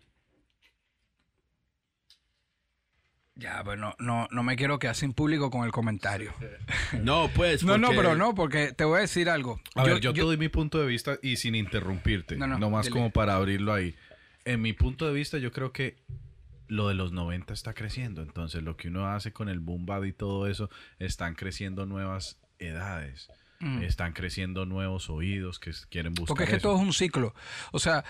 [3.39, 6.33] Ya, pues no, no, no me quiero quedar sin público con el comentario.
[7.01, 7.63] No, pues.
[7.63, 9.61] No, no, pero no, porque te voy a decir algo.
[9.75, 12.87] A ver, yo, te doy mi punto de vista y sin interrumpirte, No, no, nomás
[12.87, 12.93] dile.
[12.97, 13.95] como para abrirlo ahí.
[14.45, 15.95] En mi punto de vista, yo creo que
[16.67, 18.21] lo de los 90 está creciendo.
[18.21, 22.39] Entonces, lo que uno hace con el boom bap y todo eso, están creciendo nuevas
[22.59, 23.29] edades.
[23.59, 23.83] Mm.
[23.83, 26.69] Están creciendo nuevos oídos que quieren buscar Porque es que eso.
[26.69, 27.33] todo es un ciclo.
[27.71, 28.03] O sea,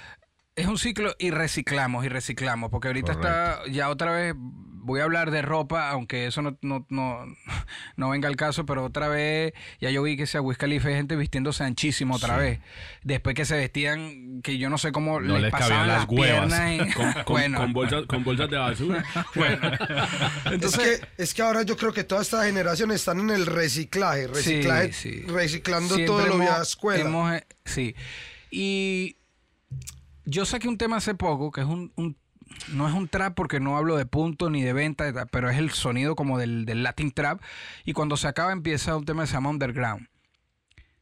[0.59, 2.69] es un ciclo y reciclamos y reciclamos.
[2.69, 6.85] Porque ahorita está, ya otra vez, voy a hablar de ropa, aunque eso no, no,
[6.89, 7.25] no,
[7.97, 10.95] no venga al caso, pero otra vez, ya yo vi que sea Wiz Khalifa hay
[10.95, 12.41] gente vistiéndose anchísimo otra Sí.
[12.41, 12.59] vez.
[13.03, 15.97] Después que se vestían, que yo no sé cómo No les, les cabían pasaban las
[15.99, 16.53] las, huevas.
[16.53, 16.89] piernas.
[16.89, 19.05] y- Con, con- bueno, con bolsas, con bolsas de basura.
[20.45, 23.45] entonces, es, que, es que ahora yo creo que toda esta generación están en el
[23.45, 25.21] reciclaje, reciclaje Sí, sí.
[25.27, 27.01] reciclando Siempre todo lo hemos- vieja escuela.
[27.05, 27.95] hemos, eh, sí.
[28.51, 29.17] Y
[30.29, 32.17] yo saqué un tema hace poco que es un, un-
[32.73, 35.69] no es un trap porque no hablo de punto ni de venta, pero es el
[35.71, 37.41] sonido como del, del Latin trap.
[37.85, 40.07] Y cuando se acaba empieza un tema que se llama Underground.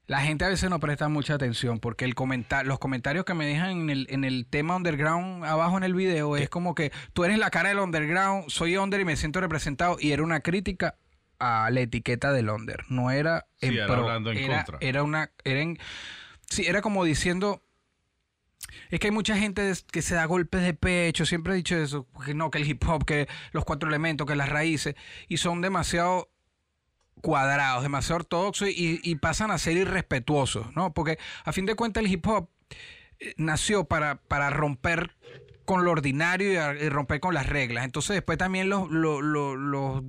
[0.07, 3.45] La gente a veces no presta mucha atención porque el comentar, los comentarios que me
[3.45, 7.25] dejan en el, en el tema underground abajo en el video es como que tú
[7.25, 10.95] eres la cara del underground, soy under y me siento representado y era una crítica
[11.39, 14.77] a la etiqueta del under, no era Sí, en era pro, hablando en era, contra.
[14.87, 15.77] era una era en-
[16.49, 17.61] sí, era como diciendo
[18.89, 22.07] es que hay mucha gente que se da golpes de pecho, siempre he dicho eso,
[22.25, 24.95] que no, que el hip hop, que los cuatro elementos, que las raíces,
[25.27, 26.29] y son demasiado
[27.21, 30.93] cuadrados, demasiado ortodoxos y, y pasan a ser irrespetuosos, ¿no?
[30.93, 32.49] Porque a fin de cuentas el hip hop
[33.19, 35.15] eh, nació para, para romper
[35.65, 37.85] con lo ordinario y, romper con las reglas.
[37.85, 40.03] Entonces después también los, los- los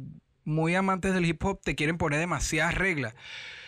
[0.45, 3.15] muy amantes del hip hop te quieren poner demasiadas reglas.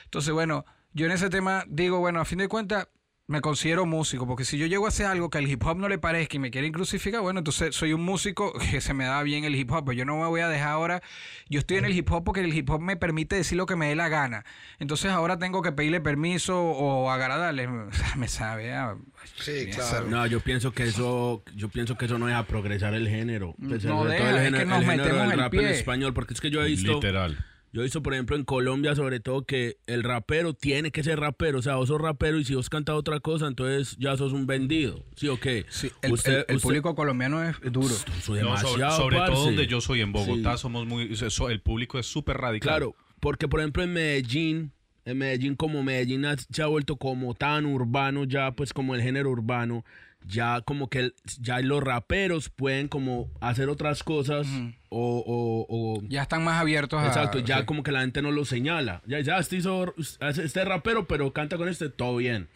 [0.05, 2.89] Entonces, bueno, yo en ese tema digo, bueno, a fin de cuentas
[3.31, 5.89] me considero músico, porque si yo llego a hacer algo que al hip hop no
[5.89, 9.23] le parezca y me quieren crucificar, bueno, entonces soy un músico que se me da
[9.23, 11.01] bien el hip hop, pero yo no me voy a dejar ahora,
[11.49, 13.77] yo estoy en el hip hop porque el hip hop me permite decir lo que
[13.77, 14.45] me dé la gana.
[14.81, 17.69] Entonces ahora tengo que pedirle permiso o agradarle,
[18.17, 18.73] me sabe.
[18.75, 18.97] ah,
[19.39, 19.85] Sí, claro.
[19.91, 20.11] sabe.
[20.11, 23.55] No, yo pienso que eso, yo pienso que eso no deja progresar el género.
[23.59, 25.45] Pues, No sobre todo deja, el es género, que nos el género metemos del el
[25.45, 27.39] rap en español, porque es que yo he visto, Literal.
[27.73, 31.21] Yo he visto, por ejemplo, en Colombia, sobre todo, que el rapero tiene que ser
[31.21, 31.61] rapero.
[31.61, 34.47] O sea, vos sos rapero y si vos cantas otra cosa, entonces ya sos un
[34.47, 35.05] vendido.
[35.17, 35.67] ¿Sí o qué?
[35.69, 37.95] Sí, el, Usted- el- el usted- público colombiano es duro.
[37.95, 40.63] No, sobre demasiado, sobre todo donde yo soy, en Bogotá, Sí.
[40.63, 41.11] somos muy.
[41.51, 42.69] el público es súper radical.
[42.69, 44.73] Claro, porque por ejemplo en Medellín,
[45.05, 49.31] en Medellín como Medellín se ha vuelto como tan urbano ya, pues como el género
[49.31, 49.85] urbano,
[50.27, 54.47] ya como que ya los raperos pueden como hacer otras cosas
[54.89, 57.07] o, o- o- Ya están más abiertos a...
[57.07, 57.65] Exacto, ya sí.
[57.65, 59.03] como que la gente no lo señala.
[59.07, 62.49] Ya dice, ah, este, hizo, este es rapero, pero canta con este, todo bien.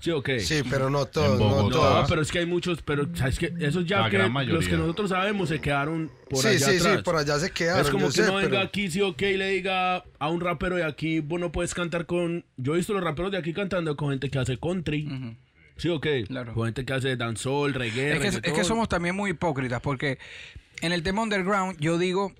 [0.00, 0.38] ¿Sí o qué?
[0.40, 2.02] Sí, pero no todos, no todos.
[2.02, 3.52] No, pero es que hay muchos, pero ¿sabes qué?
[3.58, 6.96] Esos ya La que los que nosotros sabemos se quedaron por sí, allá sí, atrás.
[6.98, 7.84] sí, por allá se quedaron.
[7.84, 10.28] Es como yo que sé, uno venga pero- aquí, sí, ok, y le diga a
[10.28, 12.44] un rapero de aquí, vos no puedes cantar con...
[12.56, 15.36] Yo he visto los raperos de aquí cantando con gente que hace country.
[15.78, 16.06] Sí, ok.
[16.26, 16.52] Claro.
[16.54, 20.18] Con gente que hace dancehall, reggae, Es que, es que somos también muy hipócritas porque
[20.82, 22.32] en el tema underground yo digo,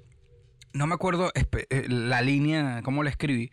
[0.74, 3.51] no me acuerdo eh, la línea, cómo la escribí,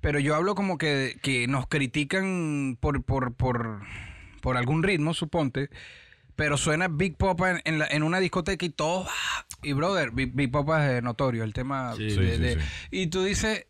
[0.00, 3.80] pero yo hablo como que, que nos critican por, por, por,
[4.42, 5.70] por algún ritmo, suponte,
[6.36, 9.06] pero suena Big Popa en, la- en una discoteca y todo...
[9.62, 11.94] Y brother, Big, Big Popa es notorio, el tema...
[11.96, 12.02] Sí.
[12.04, 12.60] de- Sí, sí, de- sí.
[12.90, 13.66] Y tú dices,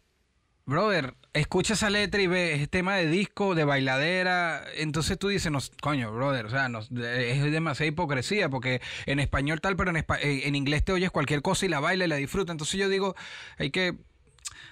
[0.66, 4.64] brother, escucha esa letra y ves es tema de disco, de bailadera.
[4.77, 9.61] Entonces tú dices, no, coño, brother, o sea, no, es demasiada hipocresía porque en español
[9.61, 10.05] tal, pero en, eh,
[10.44, 12.53] en inglés te oyes cualquier cosa y la baila y la disfruta.
[12.53, 13.14] Entonces yo digo,
[13.59, 13.94] hay que,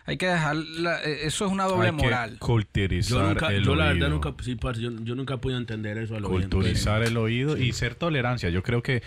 [0.04, 2.38] hay que dejar, la- eh, eso es una doble Hay que moral.
[2.40, 5.98] culturizar Yo nunca, el yo la verdad nunca, sí, parce, yo, yo nunca pude entender
[5.98, 8.50] eso a lo bien, culturizar el oído y ser tolerancia.
[8.50, 9.02] Yo creo que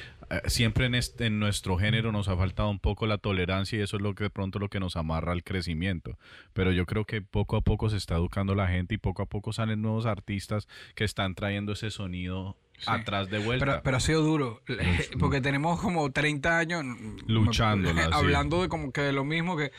[0.47, 3.97] siempre en, este, en nuestro género nos ha faltado un poco la tolerancia y eso
[3.97, 6.17] es lo que de pronto lo que nos amarra al crecimiento.
[6.53, 9.25] Pero yo creo que poco a poco se está educando la gente y poco a
[9.27, 12.57] poco salen nuevos artistas que están trayendo ese sonido
[12.87, 13.65] atrás de vuelta.
[13.65, 14.61] Pero, pero ha sido duro,
[15.19, 16.83] porque tenemos como 30 años
[17.27, 18.09] Luchándola, sí.
[18.11, 19.71] hablando de como que de lo mismo que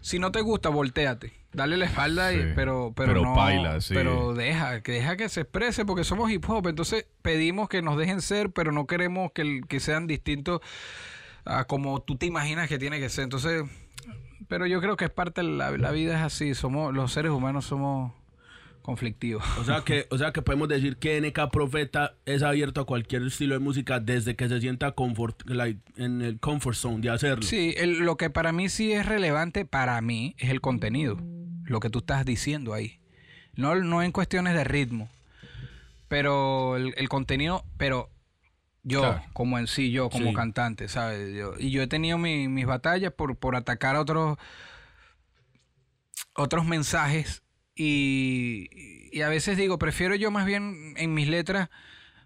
[0.00, 3.92] si no te gusta, volteate, dale la espalda, y- pero, pero, Pero no, baila, sí.
[3.94, 7.98] pero deja, que deja que se exprese, porque somos hip hop, entonces pedimos que nos
[7.98, 10.60] dejen ser, pero no queremos que, que sean distintos
[11.44, 13.62] a como tú te imaginas que tiene que ser, entonces,
[14.48, 17.30] pero yo creo que es parte de la, la vida es así, somos los seres
[17.30, 18.12] humanos somos
[18.82, 19.44] conflictivos.
[19.58, 23.22] O sea que, o sea que podemos decir que NK Profeta es abierto a cualquier
[23.22, 27.42] estilo de música desde que se sienta confort, like, en el comfort zone de hacerlo.
[27.42, 31.18] Sí, el- lo que para mí sí es relevante, para mí, es el contenido.
[31.64, 33.00] Lo que tú estás diciendo ahí.
[33.54, 35.08] No, no en cuestiones de ritmo.
[36.08, 38.10] Pero el, el contenido, pero
[38.82, 39.22] yo, Claro.
[39.32, 40.34] como en sí, yo como Sí.
[40.34, 41.34] cantante, ¿sabes?
[41.36, 44.36] Yo- y yo he tenido mi- mis batallas por, por atacar a otros,
[46.34, 47.42] otros mensajes.
[47.74, 48.68] Y,
[49.12, 51.70] y a veces digo, prefiero yo más bien en mis letras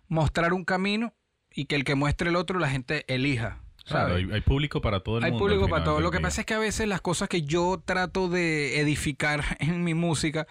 [0.09, 1.14] mostrar un camino
[1.54, 3.61] y que el que muestre el otro la gente elija.
[3.87, 5.44] Claro, hay, hay público para todo el Hay mundo.
[5.44, 6.00] público al para todo.
[6.00, 9.85] Lo que pasa es que a veces las cosas que yo trato de edificar en
[9.85, 10.46] mi música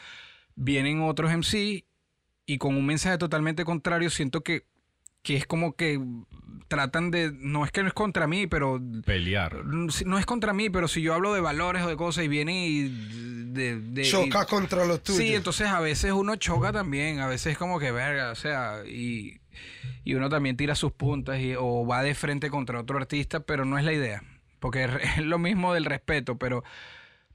[0.56, 1.88] vienen otros en sí
[2.46, 4.68] y con un mensaje totalmente contrario siento que,
[5.24, 6.00] que es como que
[6.68, 9.64] tratan de, no es que no es contra mí, pero Pelear.
[9.66, 12.56] no es contra mí, pero si yo hablo de valores o de cosas y vienen
[12.56, 13.80] y de...
[13.80, 15.18] de- Choca y- contra lo tuyo.
[15.20, 18.84] Sí, entonces a veces uno choca también, a veces es como que verga, o sea,
[18.88, 19.40] y,
[20.04, 23.66] y uno también tira sus puntas y, o va de frente contra otro artista, pero
[23.66, 24.24] no es la idea,
[24.60, 26.64] porque es lo mismo del respeto, pero,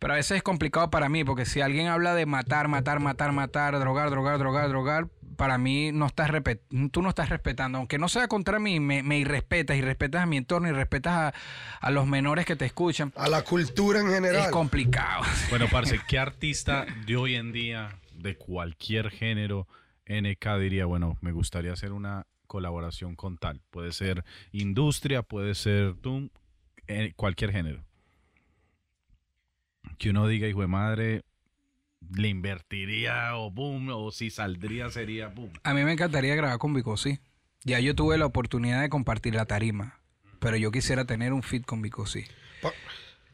[0.01, 3.33] pero a veces es complicado para mí, porque si alguien habla de matar, matar, matar,
[3.33, 7.96] matar, drogar, drogar, drogar, drogar, para mí no estás respet- tú no estás respetando, aunque
[7.96, 11.35] no sea contra mí, me, me irrespetas y respetas a mi entorno y respetas a,
[11.81, 13.12] a los menores que te escuchan.
[13.16, 14.51] A la cultura en Es general.
[14.51, 15.22] complicado.
[15.48, 19.68] Bueno, parce, ¿qué artista de hoy en día, de cualquier género,
[20.07, 23.61] NK diría, bueno, me gustaría hacer una colaboración con tal?
[23.70, 26.31] Puede ser industria, puede ser tú,
[26.88, 27.85] eh, cualquier género.
[29.98, 31.22] Que uno diga, hijo de madre,
[32.16, 35.52] le invertiría o boom, o si saldría sería boom.
[35.62, 37.18] A mí me encantaría grabar con Vico, sí.
[37.64, 39.98] Ya yo tuve la oportunidad de compartir la tarima,
[40.38, 42.24] pero yo quisiera tener un fit con.
[42.62, 42.72] Pa-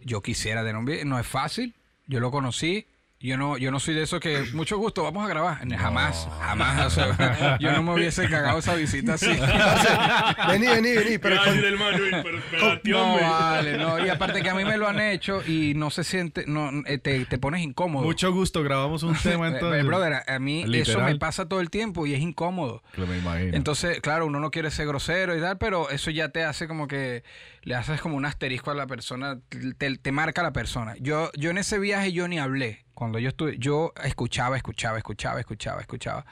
[0.02, 1.74] Yo quisiera tener un No es fácil,
[2.06, 2.86] yo lo conocí.
[3.26, 5.56] Yo no, yo no soy de eso que mucho gusto, vamos a grabar.
[5.78, 6.86] Jamás, jamás.
[6.86, 9.26] o sea, yo no me hubiese cagado esa visita así.
[10.48, 11.18] Vení, vení, vení.
[11.18, 14.04] Pero con- hermano, pero No, vale, no.
[14.04, 16.98] Y aparte que a mí me lo han hecho y no se siente, no, eh,
[16.98, 18.04] te, te pones incómodo.
[18.04, 19.86] Mucho gusto, grabamos un tema Eh, entonces.
[19.86, 22.82] brother, a- mí eso me pasa todo el tiempo y es incómodo.
[22.94, 23.56] Que me imagino.
[23.56, 26.88] Entonces, claro, uno no quiere ser grosero y tal, pero eso ya te hace como
[26.88, 27.24] que
[27.62, 29.38] le haces como un asterisco a la persona,
[29.78, 30.94] te, te marca a la persona.
[31.00, 32.83] Yo, yo en ese viaje yo ni hablé.
[32.94, 36.24] Cuando yo estuve, yo escuchaba, escuchaba, escuchaba, escuchaba, escuchaba.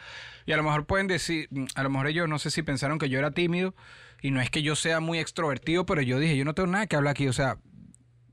[0.46, 3.08] Y a lo mejor pueden decir, a lo mejor ellos no sé si pensaron que
[3.08, 3.74] yo era tímido
[4.20, 6.86] y no es que yo sea muy extrovertido, pero yo dije, yo no tengo nada
[6.86, 7.26] que hablar aquí.
[7.28, 7.58] O sea,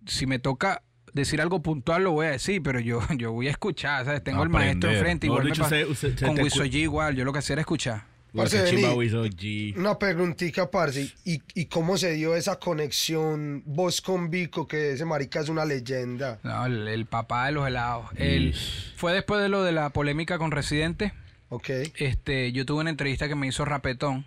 [0.06, 3.52] si me toca decir algo puntual lo voy a decir, pero yo, yo voy a
[3.52, 4.24] escuchar, ¿sabes?
[4.24, 6.36] Tengo el maestro enfrente, Mejor igual me dicho, usted- usted- con
[6.84, 8.04] igual, yo lo que hacía era escuchar.
[8.36, 9.74] Parce, vení.
[9.76, 11.13] Una preguntita, parce.
[11.26, 15.65] ¿Y, ¿Y cómo se dio esa conexión vos con Vico, que ese marica es una
[15.65, 16.39] leyenda?
[16.44, 18.08] No, el, el papá de los helados.
[18.15, 18.56] Él,
[18.96, 21.13] fue después de lo de la polémica con Residente.
[21.50, 21.70] Ok.
[21.98, 24.26] Este, yo tuve una entrevista que me hizo Rapetón.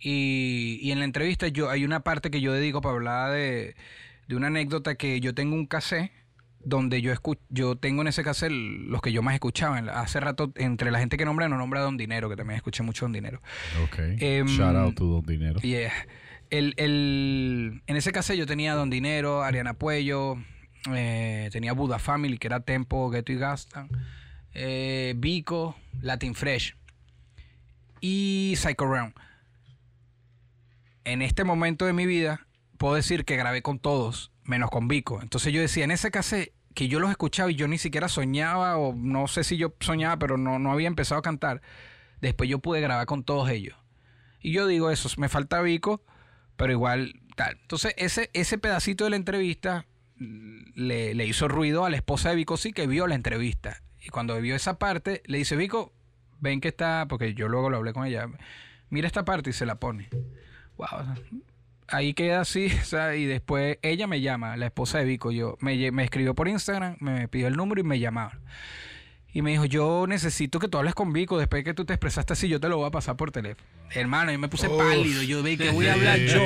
[0.00, 3.74] Y, y en la entrevista yo hay una parte que yo dedico para hablar de,
[4.28, 6.12] de una anécdota que yo tengo un cassette
[6.68, 9.78] donde yo escu yo tengo en ese cassette los que yo más escuchaba.
[9.78, 12.82] Hace rato, entre la gente que nombra, no nombra a Don Dinero, que también escuché
[12.82, 13.40] mucho Don Dinero.
[13.84, 13.98] Ok.
[14.20, 15.60] Em, Shout out to Don Dinero.
[15.60, 15.92] Yeah.
[16.50, 20.36] El, el- en ese caso yo tenía Don Dinero, Ariana Puello,
[20.94, 23.88] eh, tenía Buda Family, que era Tempo, Ghetto y Gastan,
[24.54, 26.74] eh, Vico, Latin Fresh
[28.00, 29.12] y Psycho Realm.
[31.04, 35.20] En este momento de mi vida, puedo decir que grabé con todos, menos con Vico.
[35.22, 38.76] Entonces yo decía, en ese cassette que yo los escuchaba y yo ni siquiera soñaba,
[38.76, 41.60] o no sé si yo soñaba, pero no, no había empezado a cantar.
[42.20, 43.76] Después yo pude grabar con todos ellos.
[44.40, 46.04] Y yo digo eso, me falta Vico,
[46.56, 47.58] pero igual tal.
[47.60, 49.86] Entonces, ese, ese pedacito de la entrevista
[50.18, 53.82] mm, le, le hizo ruido a la esposa de Vico, sí, que vio la entrevista.
[54.00, 55.92] Y cuando vio esa parte, le dice, Vico,
[56.38, 58.28] ven que está, porque yo luego lo hablé con ella,
[58.88, 60.10] mira esta parte y se la pone.
[60.76, 61.16] Wow.
[61.88, 65.56] Ahí queda así, o sea, y después ella me llama, la esposa de Vico, yo,
[65.60, 68.38] me, me escribió por Instagram, me pidió el número y me llamaba.
[69.30, 72.32] Y me dijo, yo necesito que tú hables con Vico, después que tú te expresaste
[72.32, 73.68] así, yo te lo voy a pasar por teléfono.
[73.90, 74.78] Hermano, yo me puse Uf.
[74.78, 76.42] pálido, yo ve que voy a hablar yo.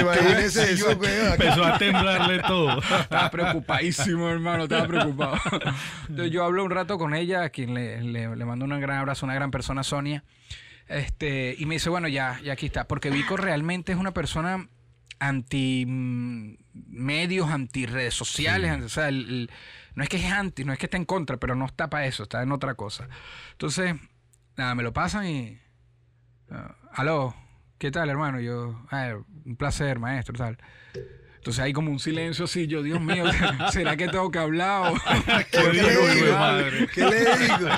[0.00, 0.92] Imagínese eso.
[0.92, 2.78] Empezó a temblarle todo.
[2.80, 5.36] Estaba preocupadísimo, hermano, estaba preocupado.
[6.08, 8.98] Entonces yo hablo un rato con ella, a quien le, le, le mando un gran
[8.98, 10.22] abrazo, una gran persona, Sonia.
[10.90, 12.86] Este, y me dice, bueno, ya, ya aquí está.
[12.88, 14.68] Porque Vico realmente es una persona
[15.20, 16.54] anti mm,
[16.88, 18.82] medios, anti redes sociales.
[18.82, 19.50] O sea, el- el-
[19.94, 22.06] no es que es anti, no es que esté en contra, pero no está para
[22.06, 23.08] eso, está en otra cosa.
[23.52, 23.94] Entonces,
[24.56, 25.58] nada, me lo pasan y.
[26.50, 27.34] ah, Aló,
[27.78, 28.40] ¿qué tal, hermano?
[28.40, 30.58] Yo, "Ah, un placer, maestro, tal.
[31.40, 33.24] Entonces hay como un silencio así, yo, Dios mío,
[33.72, 34.92] ¿será que tengo que hablar?
[34.92, 34.94] o-
[35.26, 36.32] ¿Qué, qué digo, le digo?
[36.38, 36.86] madre?
[36.94, 37.68] ¿Qué le digo?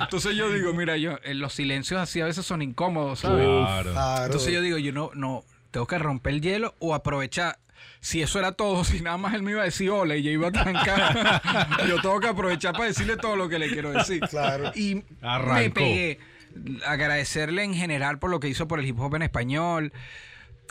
[0.00, 3.44] Entonces yo digo, mira, yo, eh, los silencios así a veces son incómodos, ¿sabes?
[3.46, 3.92] Claro.
[3.92, 4.24] Claro.
[4.24, 7.58] Entonces yo digo, yo no, no, tengo que romper el hielo o aprovechar.
[8.00, 10.30] Si eso era todo, si nada más él me iba a decir hola y yo
[10.30, 11.42] iba a trancar,
[11.86, 14.20] yo tengo que aprovechar para decirle todo lo que le quiero decir.
[14.28, 14.72] Claro.
[14.74, 16.18] Y me pegué.
[16.86, 19.92] Agradecerle en general por lo que hizo por el hip hop en español.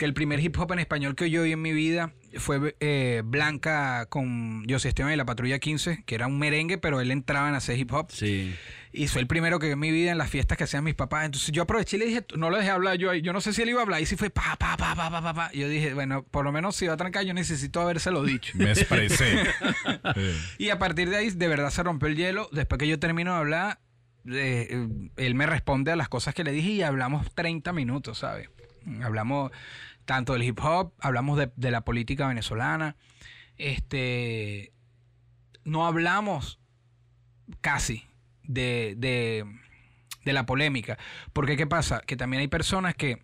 [0.02, 3.22] Que el primer hip hop en español que yo oí en mi vida fue eh,
[3.24, 7.48] Blanca con José Esteban y la Patrulla 15, que era un merengue, pero él entraba
[7.48, 8.10] en hacer hip hop.
[8.10, 8.52] Sí.
[8.92, 10.96] Y fue el primero que vi en mi vida en las fiestas que hacían mis
[10.96, 11.26] papás.
[11.26, 13.22] Entonces yo aproveché y le dije, no lo dejé hablar yo ahí.
[13.22, 14.02] Yo no sé si él iba a hablar.
[14.02, 15.52] Y si fue pa, pa, pa, pa, pa, pa, pa.
[15.52, 18.54] Yo dije, bueno, por lo menos si va a trancar, yo necesito habérselo dicho.
[18.56, 19.44] Me expresé.
[20.58, 22.48] Y a partir de ahí, de verdad se rompió el hielo.
[22.50, 23.78] Después que yo termino de hablar,
[24.26, 28.48] eh, él me responde a las cosas que le dije y hablamos 30 minutos, ¿sabes?
[29.02, 29.52] Hablamos
[30.04, 32.96] tanto del hip hop, hablamos de, de la política venezolana.
[33.56, 34.72] Este.
[35.64, 36.58] No hablamos
[37.60, 38.04] casi
[38.42, 39.44] de, de,
[40.24, 40.98] de la polémica.
[41.32, 42.00] Porque, ¿qué pasa?
[42.00, 43.22] Que también hay personas que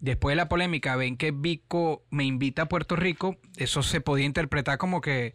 [0.00, 3.36] después de la polémica ven que Vico me invita a Puerto Rico.
[3.56, 5.34] Eso se podía interpretar como que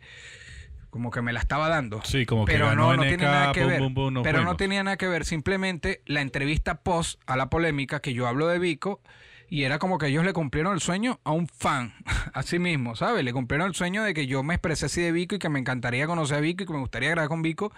[0.89, 2.01] como que me la estaba dando.
[2.03, 3.80] Sí, como que pero ganó no, no NK, tiene nada que boom, ver.
[3.80, 5.26] boom, boom, nos pero no tenía nada que ver.
[5.26, 9.01] Simplemente la entrevista post a la polémica que yo hablo de Vico
[9.49, 11.93] y era como que ellos le cumplieron el sueño a un fan,
[12.33, 13.23] así mismo, ¿sabes?
[13.23, 15.59] Le cumplieron el sueño de que yo me expresé así de Vico y que me
[15.59, 17.71] encantaría conocer a Vico y que me gustaría grabar con Vico.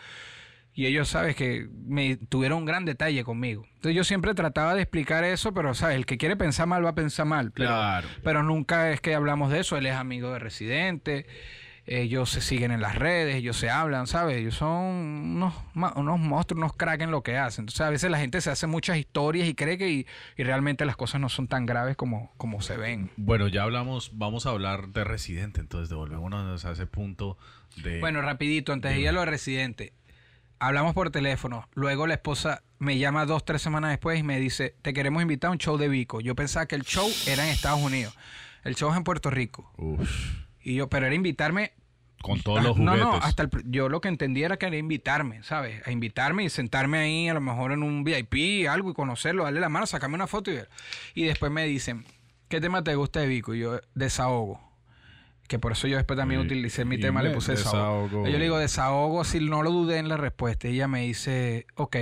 [0.72, 1.36] Y ellos, ¿sabes?
[1.36, 3.66] Que me tuvieron un gran detalle conmigo.
[3.76, 5.98] Entonces yo siempre trataba de explicar eso, pero, ¿sabes?
[5.98, 7.52] El que quiere pensar mal va a pensar mal.
[7.52, 8.08] Pero, Claro.
[8.24, 9.76] pero nunca es que hablamos de eso.
[9.78, 11.26] Él es amigo de Residente.
[11.92, 14.38] Ellos se siguen en las redes, ellos se hablan, ¿sabes?
[14.38, 17.64] Ellos son unos, unos monstruos, unos cracks en lo que hacen.
[17.64, 20.86] Entonces a veces la gente se hace muchas historias y cree que y, y realmente
[20.86, 23.10] las cosas no son tan graves como, como se ven.
[23.18, 27.40] Bueno, ya hablamos, vamos a hablar de Residente, entonces devolvémonos a ese punto
[27.78, 28.00] de...
[28.00, 29.94] Bueno, rapidito, antes de ir a lo de Residente,
[30.60, 31.68] hablamos por teléfono.
[31.74, 35.50] Luego la esposa me llama dos, tres semanas después y me dice, te queremos invitar
[35.50, 36.22] a un show de Vico.
[36.22, 38.16] Yo pensaba que el show era en Estados Unidos.
[38.64, 39.74] El show es en Puerto Rico.
[39.78, 40.10] Uf,
[40.64, 41.72] Y yo, pero era invitarme
[42.22, 43.12] con todos los Ah, No, juguetes.
[43.22, 45.86] no, hasta el yo lo que entendía era que era invitarme, ¿sabes?
[45.88, 49.62] A invitarme y sentarme ahí, a lo mejor en un VIP, algo, y conocerlo, darle
[49.62, 50.70] la mano, sacarme una foto y ver.
[51.16, 52.04] Y después me dicen,
[52.50, 53.54] ¿qué tema te gusta de Vico?
[53.56, 54.60] Y yo, desahogo.
[55.48, 58.04] Que por eso yo después también Y- utilicé mi tema, le puse desahogo.
[58.04, 58.28] desahogo.
[58.28, 60.68] Yo le digo desahogo, si no lo dudé en la respuesta.
[60.68, 61.96] Y ella me dice, ok,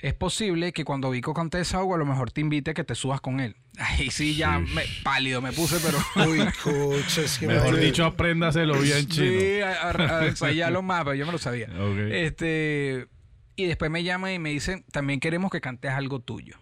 [0.00, 2.94] es posible que cuando Vico cante desahogo, a lo mejor te invite a que te
[2.94, 3.56] subas con él.
[3.78, 5.98] Ahí sí ya me, pálido me puse, pero...
[6.30, 9.40] Uy, coche, es que Mejor me- dicho, apréndaselo bien chino.
[9.40, 11.68] Sí, a, a- a ensayarlo más, pero yo me lo sabía.
[12.10, 13.08] Este,
[13.56, 16.56] y después me llaman y me dicen, también queremos que cantes algo tuyo.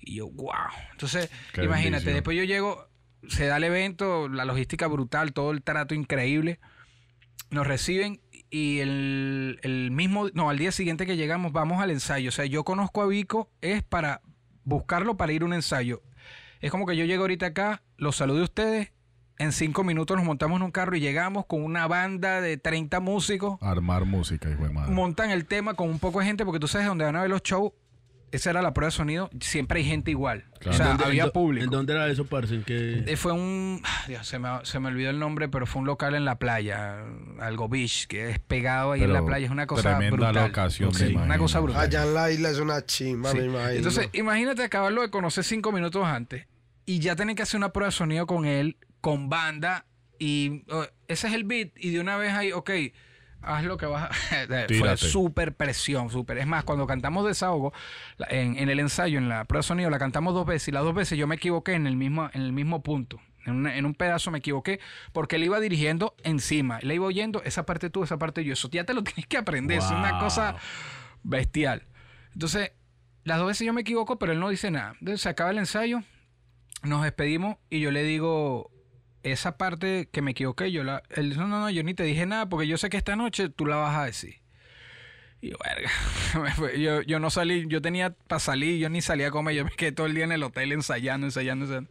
[0.00, 0.52] Y yo, wow.
[0.92, 2.14] Entonces, Qué imagínate, bendición.
[2.14, 2.88] después yo llego,
[3.28, 6.60] se da el evento, la logística brutal, todo el trato increíble.
[7.50, 8.20] Nos reciben
[8.54, 12.28] y el, el mismo, no, al día siguiente que llegamos vamos al ensayo.
[12.28, 14.20] O sea, yo conozco a Vico, es para
[14.62, 16.02] buscarlo para ir a un ensayo.
[16.60, 18.92] Es como que yo llego ahorita acá, los saludo a ustedes,
[19.38, 23.00] en cinco minutos nos montamos en un carro y llegamos con una banda de 30
[23.00, 24.92] músicos, Armar música, hijo de madre.
[24.92, 27.30] montan el tema con un poco de gente, porque tú sabes, donde van a ver
[27.30, 27.72] los shows,
[28.34, 30.44] esa era la prueba de sonido, siempre hay gente igual.
[30.58, 30.70] Claro.
[30.70, 31.64] O sea, ¿Dónde- había en público.
[31.64, 32.54] ¿En dónde era eso, parce?
[32.54, 33.04] ¿En qué?
[33.06, 33.82] Eh, Fue un.
[34.08, 37.04] Dios, se, me, se me olvidó el nombre, pero fue un local en la playa,
[37.40, 39.44] algo beach, que es pegado ahí en la playa.
[39.46, 40.34] Es una cosa tremenda brutal.
[40.48, 41.38] locación, Sí, una imagino.
[41.38, 41.82] cosa brutal.
[41.82, 43.38] Allá en la isla es una chimba, Sí.
[43.38, 43.70] me imagino.
[43.70, 46.46] Entonces, imagínate acabarlo de conocer cinco minutos antes
[46.86, 49.86] y ya tener que hacer una prueba de sonido con él, con banda,
[50.18, 52.70] y oh, ese es el beat, y de una vez ahí, ok,
[53.46, 54.14] haz lo que vas a...
[54.46, 54.96] Fue Tírate.
[54.96, 56.38] súper presión, súper.
[56.38, 57.72] Es más, cuando cantamos Desahogo,
[58.28, 60.82] en, en el ensayo, en la prueba de sonido, la cantamos dos veces, y las
[60.84, 63.20] dos veces yo me equivoqué en el mismo, en el mismo punto.
[63.46, 64.80] En, una- en un pedazo me equivoqué
[65.12, 66.78] porque él iba dirigiendo encima.
[66.80, 68.54] Le iba oyendo esa parte tú, esa parte yo.
[68.54, 69.78] Eso ya te lo tienes que aprender.
[69.78, 70.56] Es una cosa
[71.22, 71.82] bestial.
[72.32, 72.72] Entonces,
[73.24, 74.92] las dos veces yo me equivoco, pero él no dice nada.
[74.98, 76.02] Entonces se acaba el ensayo,
[76.82, 78.70] nos despedimos y yo le digo,
[79.24, 81.02] esa parte que me equivoqué, yo la...
[81.10, 83.48] Él no, no, no, yo ni te dije nada porque yo sé que esta noche
[83.48, 84.36] tú la vas a decir.
[85.40, 85.90] Y verga,
[86.78, 89.70] yo, yo no salí, yo tenía para salir, yo ni salía a comer, yo me
[89.72, 91.90] quedé todo el día en el hotel ensayando, ensayando, ensayando.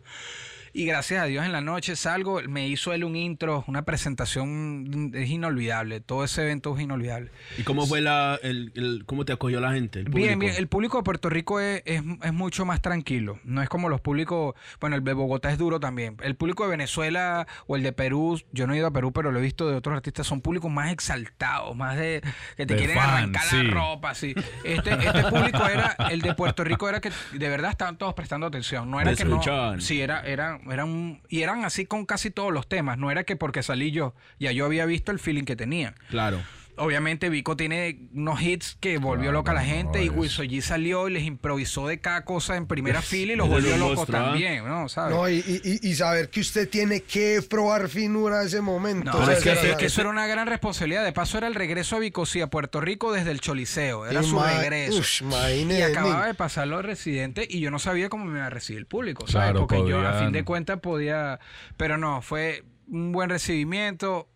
[0.76, 5.11] Y gracias a Dios en la noche salgo, me hizo él un intro, una presentación,
[5.13, 7.30] es inolvidable, todo ese evento es inolvidable.
[7.59, 9.99] ¿Y cómo fue la, el, el- cómo te acogió la gente?
[9.99, 10.39] el Bien, público?
[10.39, 10.53] bien.
[10.55, 13.39] El público de Puerto Rico es, es- es mucho más tranquilo.
[13.43, 14.55] No es como los públicos.
[14.82, 16.17] Bueno, el de Bogotá es duro también.
[16.24, 19.32] El público de Venezuela o el de Perú, yo no he ido a Perú, pero
[19.32, 22.21] lo he visto de otros artistas, son públicos más exaltados, más de.
[22.57, 23.61] que te De quieren fan, arrancar sí.
[23.63, 24.34] la ropa, así.
[24.63, 25.95] Este, este público era.
[26.09, 28.89] El de Puerto Rico era que de verdad estaban todos prestando atención.
[28.89, 29.39] No era que no.
[29.80, 31.22] Sí, era, era, era un.
[31.30, 32.97] Y eran así con casi todos los temas.
[32.97, 34.14] No era que porque salí yo.
[34.39, 35.95] Ya yo había visto el feeling que tenía.
[36.09, 36.41] Claro.
[36.78, 40.43] Obviamente Vico tiene unos hits que volvió Claro, loca a la no, gente y Wiso
[40.43, 44.07] G salió y les improvisó de cada cosa en primera fila y los volvió locos
[44.07, 44.89] también, ¿no?
[44.89, 45.15] ¿Sabes?
[45.15, 49.11] No, y, y- y- saber que usted tiene que probar finura a ese momento.
[49.11, 51.03] No, o sea, es que, es era que eso era una gran responsabilidad.
[51.03, 54.07] De paso era el regreso a Vicosí, a Puerto Rico desde el Choliseo.
[54.07, 54.97] Era su regreso.
[54.99, 55.24] Ush,
[55.69, 58.80] y acababa de pasar los residentes y yo no sabía cómo me iba a recibir
[58.80, 59.51] el público, ¿sabes?
[59.51, 61.39] Claro, Porque yo a fin de cuentas podía...
[61.78, 64.28] Pero no, fue un buen recibimiento,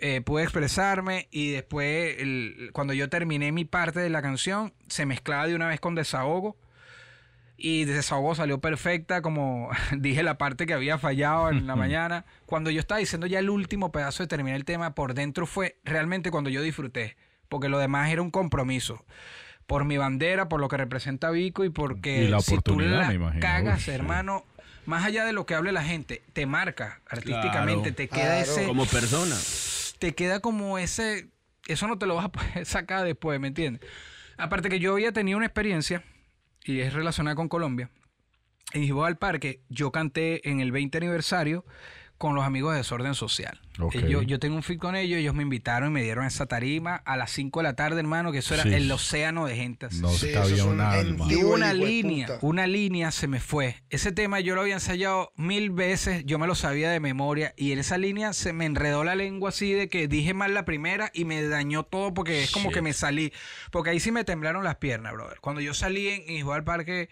[0.00, 5.06] eh, pude expresarme y después el- cuando yo terminé mi parte de la canción se
[5.06, 6.56] mezclaba de una vez con desahogo.
[7.60, 12.24] Y desahogo salió perfecta, como dije la parte que había fallado en la mañana.
[12.46, 15.76] Cuando yo estaba diciendo ya el último pedazo de terminar el tema, por dentro fue
[15.84, 17.16] realmente cuando yo disfruté,
[17.48, 19.04] porque lo demás era un compromiso.
[19.66, 23.00] Por mi bandera, por lo que representa Vico y porque Y la si tú oportunidad,
[23.00, 23.40] la me imagino.
[23.40, 23.90] cagas, sí.
[23.90, 24.44] hermano,
[24.86, 27.96] más allá de lo que hable la gente, te marca artísticamente, Claro.
[27.96, 28.52] te queda Claro.
[28.52, 29.34] ese Como persona.
[29.98, 31.30] Te queda como ese.
[31.66, 33.88] Eso no te lo vas a sacar después, ¿me entiendes?
[34.36, 36.04] Aparte que yo había tenido una experiencia,
[36.64, 37.90] y es relacionada con Colombia.
[38.72, 41.64] En Lisboa al Parque, yo canté en el 20 aniversario
[42.18, 43.60] con los amigos de Desorden Social.
[43.94, 46.46] Eh, Yo, yo tengo un fit con ellos, ellos me invitaron y me dieron esa
[46.46, 48.74] tarima a las 5 de la tarde, hermano, que eso era Sí.
[48.74, 49.86] el océano de gente.
[49.86, 50.00] así.
[50.00, 51.26] No Sí, cabía es un un alma.
[51.26, 51.38] gentío.
[51.38, 52.38] Y una línea, puta.
[52.42, 53.76] una línea se me fue.
[53.88, 57.70] Ese tema yo lo había ensayado mil veces, yo me lo sabía de memoria y
[57.70, 61.12] en esa línea se me enredó la lengua así de que dije mal la primera
[61.14, 62.74] y me dañó todo porque es como Shit.
[62.74, 63.32] que me salí.
[63.70, 65.38] Porque ahí sí me temblaron las piernas, brother.
[65.40, 67.08] Cuando yo salí en Hijo al Parque...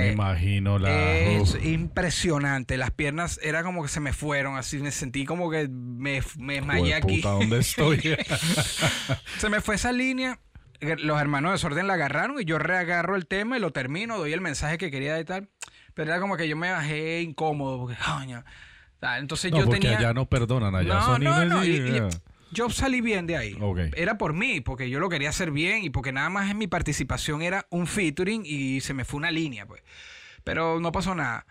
[0.00, 0.90] Me imagino la.
[1.16, 2.76] es impresionante.
[2.76, 6.54] Las piernas era como que se me fueron, así me sentí como que me, me
[6.54, 7.22] desmayé aquí.
[7.22, 8.00] Jueputa, ¿dónde estoy?
[9.38, 10.38] Se me fue esa línea.
[10.80, 14.32] Los hermanos de Desorden la agarraron y yo reagarro el tema y lo termino, doy
[14.32, 15.48] el mensaje que quería y tal.
[15.94, 18.44] Pero era como que yo me bajé incómodo porque, coño.
[19.18, 19.98] Entonces no, yo porque tenía.
[19.98, 21.64] allá no perdonan, allá no, son no, no.
[21.64, 22.20] y- y- inmediatos.
[22.54, 23.58] Yo salí bien de ahí.
[23.96, 26.66] Era por mí, porque yo lo quería hacer bien y porque nada más en mi
[26.66, 29.82] participación era un featuring y se me fue una línea, pues.
[30.44, 31.46] Pero no pasó nada.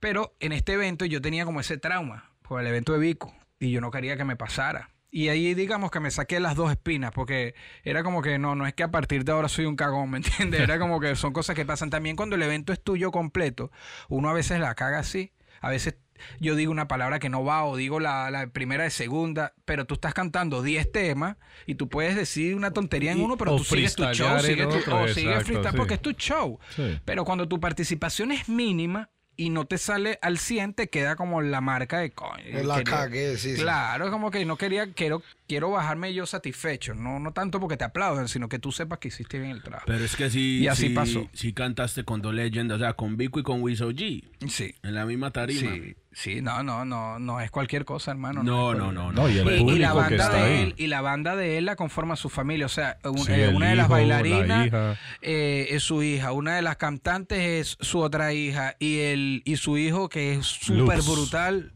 [0.00, 3.70] Pero en este evento yo tenía como ese trauma por el evento de Vico y
[3.70, 4.90] yo no quería que me pasara.
[5.10, 8.66] Y ahí digamos que me saqué las dos espinas porque era como que no, no
[8.66, 10.60] es que a partir de ahora soy un cagón, ¿me entiendes?
[10.60, 11.90] Era como que son cosas que pasan.
[11.90, 13.70] También cuando el evento es tuyo completo,
[14.08, 15.96] uno a veces la caga así, a veces
[16.40, 19.84] yo digo una palabra que no va o digo la, la primera de segunda, pero
[19.86, 21.36] tú estás cantando 10 temas
[21.66, 24.68] y tú puedes decir una tontería en uno, pero o tú sigues tu show, sigues
[24.68, 25.76] tu, otro, o sigues exacto, freestyle sí.
[25.76, 26.58] porque es tu show.
[26.74, 26.98] Sí.
[27.04, 31.42] Pero cuando tu participación es mínima y no te sale al 100, te queda como
[31.42, 32.42] la marca de coño.
[32.64, 33.54] La cagué, sí.
[33.54, 36.94] Claro, es como que no quería, quiero, quiero bajarme yo satisfecho.
[36.94, 39.84] No, no tanto porque te aplaudan, sino que tú sepas que hiciste bien el trabajo.
[39.88, 41.28] Pero es que sí, Y así sí- pasó.
[41.34, 44.74] sí cantaste con dos leyendas, o sea, con Vico y con Wiso G, Sí.
[44.82, 45.70] en la misma tarima.
[45.70, 48.42] Sí, sí, no, no, no, no es cualquier cosa, hermano.
[48.42, 49.28] No, no, no, no.
[49.28, 52.70] Y la banda de él y la banda de él la conforma su familia o
[52.70, 57.76] sea eh, una de las bailarinas eh, es su hija una de las cantantes es
[57.80, 61.72] su otra hija y el y su hijo que es súper brutal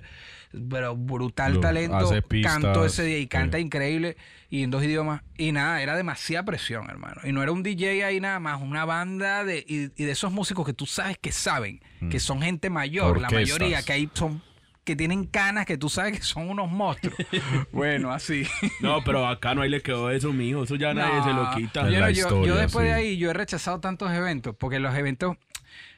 [0.68, 3.64] pero brutal talento hace pistas, cantó ese día y canta sí.
[3.64, 4.16] increíble
[4.48, 8.05] y en dos idiomas y nada era demasiada presión hermano y no era un DJ
[8.05, 11.30] ahí nada más una banda de y, y de esos músicos que tú sabes que
[11.30, 11.80] saben
[12.11, 13.34] que son gente mayor la Mm.
[13.34, 14.42] Mayoría que ahí son
[14.82, 17.14] que tienen canas que tú sabes que son unos monstruos.
[17.70, 18.44] bueno, así.
[18.80, 20.64] No, pero acá no ahí le quedó eso, mijo.
[20.64, 21.82] Eso ya nadie No, se lo quita.
[21.84, 25.36] Yo, yo- historia, yo después de ahí, yo he rechazado tantos eventos, porque los eventos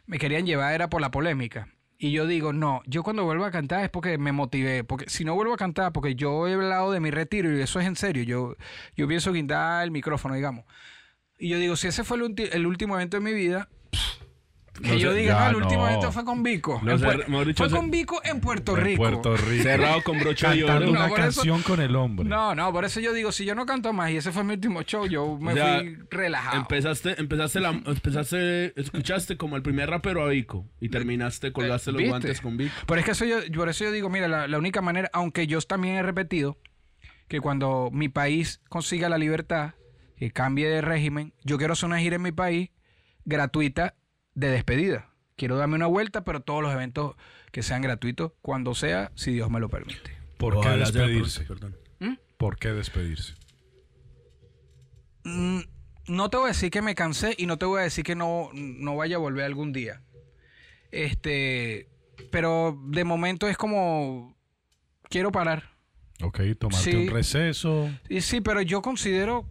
[0.07, 1.69] me querían llevar era por la polémica.
[2.03, 4.83] Y yo digo, no, yo cuando vuelvo a cantar es porque me motivé.
[4.83, 7.79] Porque si no vuelvo a cantar, porque yo he hablado de mi retiro y eso
[7.79, 8.57] es en serio, yo,
[8.97, 10.65] yo pienso guindar el micrófono, digamos.
[11.39, 13.69] Y yo digo, si ese fue el, el último evento de mi vida,
[14.81, 15.89] que No yo sé, diga, ya "Ah, el último no.
[15.89, 16.81] evento fue con Vico.
[16.83, 19.03] No Puer- fue con Vico en Puerto En Rico.
[19.03, 19.63] Puerto Rico.
[19.63, 20.81] Cerrado con broche de oro.
[20.81, 22.27] No, una eso- canción con el hombre.
[22.27, 24.55] No, no, por eso yo digo, si yo no canto más y ese fue mi
[24.55, 26.57] último show, yo me O sea, fui relajado.
[26.59, 31.99] Empezaste, empezaste, la, empezaste, escuchaste como el primer rapero a Vico y terminaste, colgaste los
[31.99, 32.09] ¿Viste?
[32.11, 32.75] guantes con Vico.
[32.87, 35.47] Pero es que eso yo, por eso yo digo, mira, la, la única manera, aunque
[35.47, 36.59] yo también he repetido
[37.29, 39.75] que cuando mi país consiga la libertad,
[40.17, 42.71] que cambie de régimen, yo quiero hacer una gira en mi país
[43.25, 43.95] gratuita
[44.35, 45.09] de despedida.
[45.37, 47.17] Quiero darme una vuelta, pero todos los eventos
[47.51, 50.13] que sean gratuitos, cuando sea, si Dios me lo permite.
[50.39, 51.45] ¿Por qué Ojalá despedirse?
[51.45, 51.55] pronto,
[51.99, 52.19] perdón.
[52.37, 53.35] ¿Por qué despedirse?
[55.25, 55.61] Mm,
[56.09, 58.17] no te voy a decir que me cansé y no te voy a decir que
[58.17, 60.03] no, no vaya a volver algún día.
[60.91, 61.89] Este,
[62.31, 64.37] pero de momento es como
[65.09, 65.71] quiero parar.
[66.23, 66.97] Ok, tomarte Sí.
[66.97, 67.91] un receso.
[68.09, 69.49] Y sí, pero yo considero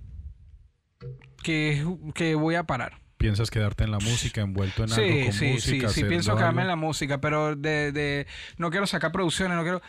[1.43, 3.00] que, que voy a parar.
[3.21, 5.79] ¿Piensas quedarte en la música, envuelto en algo Sí, con sí, sí, música?
[5.79, 9.63] sí, haciendo pienso quedarme en la música, pero de, de no quiero sacar producciones, no
[9.63, 9.81] quiero...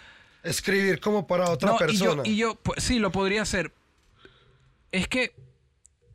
[0.45, 2.23] Escribir como para otra No, y yo, persona.
[2.25, 3.73] y yo, pues, sí, lo podría hacer.
[4.91, 5.35] Es que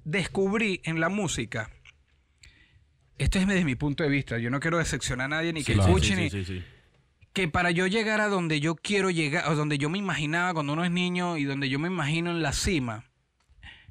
[0.03, 1.69] descubrí en la música,
[3.17, 5.73] esto es desde mi punto de vista, yo no quiero decepcionar a nadie ni que
[5.73, 6.63] Sí, sí, escuchen, sí, ni- sí, sí.
[7.33, 10.73] que para yo llegar a donde yo quiero llegar, o donde yo me imaginaba cuando
[10.73, 13.05] uno es niño y donde yo me imagino en la cima,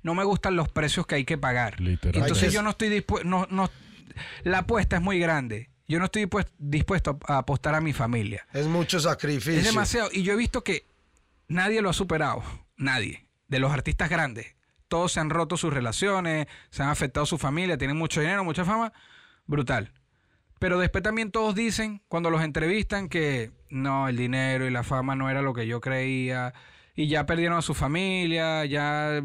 [0.02, 1.80] no me gustan los precios que hay que pagar.
[1.80, 2.22] Literal.
[2.22, 3.70] Entonces yo no estoy dispuesto, no, no,
[4.44, 5.70] la apuesta es muy grande.
[5.88, 8.46] Yo no estoy dispuesto, dispuesto a apostar a mi familia.
[8.52, 9.60] Es mucho sacrificio.
[9.60, 10.08] Es demasiado.
[10.12, 10.86] Y yo he visto que
[11.48, 12.42] nadie lo ha superado.
[12.76, 13.26] Nadie.
[13.46, 14.56] De los artistas grandes.
[14.88, 18.64] Todos se han roto sus relaciones, se han afectado su familia, tienen mucho dinero, mucha
[18.64, 18.92] fama.
[19.46, 19.92] Brutal.
[20.58, 25.14] Pero después también todos dicen, cuando los entrevistan, que no, el dinero y la fama
[25.14, 26.52] no era lo que yo creía.
[26.94, 29.22] Y ya perdieron a su familia, ya...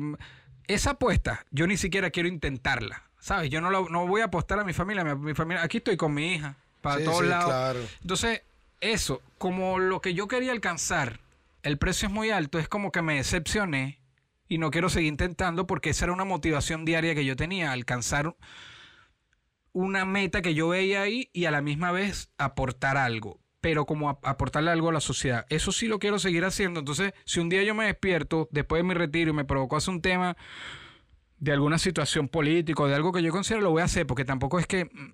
[0.73, 3.03] Esa apuesta, yo ni siquiera quiero intentarla.
[3.19, 3.49] ¿Sabes?
[3.51, 5.03] Yo no, lo- no voy a apostar a mi familia.
[5.03, 7.45] Mi, mi familia aquí estoy con mi hija, para Sí, todos sí, lados.
[7.45, 7.79] claro.
[8.01, 8.41] Entonces,
[8.79, 11.19] eso, como lo que yo quería alcanzar,
[11.61, 13.99] el precio es muy alto, es como que me decepcioné
[14.47, 18.35] y no quiero seguir intentando porque esa era una motivación diaria que yo tenía, alcanzar
[19.73, 23.39] una meta que yo veía ahí y a la misma vez aportar algo.
[23.61, 25.45] Pero como a- aportarle algo a la sociedad.
[25.49, 26.79] Eso sí lo quiero seguir haciendo.
[26.79, 29.93] Entonces, si un día yo me despierto después de mi retiro y me provocó hacer
[29.93, 30.35] un tema
[31.37, 34.25] de alguna situación política o de algo que yo considero, lo voy a hacer, porque
[34.25, 35.13] tampoco es que mm,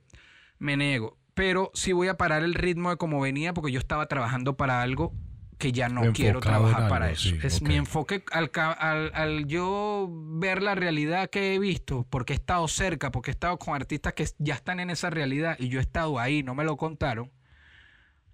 [0.60, 1.18] me niego.
[1.34, 4.82] Pero sí voy a parar el ritmo de como venía, porque yo estaba trabajando para
[4.82, 5.14] algo
[5.58, 7.30] que ya no quiero Enfocado trabajar para eso.
[7.30, 12.34] sí, es mi enfoque al, al, al yo ver la realidad que he visto, porque
[12.34, 15.70] he estado cerca, porque he estado con artistas que ya están en esa realidad y
[15.70, 17.32] yo he estado ahí, no me lo contaron.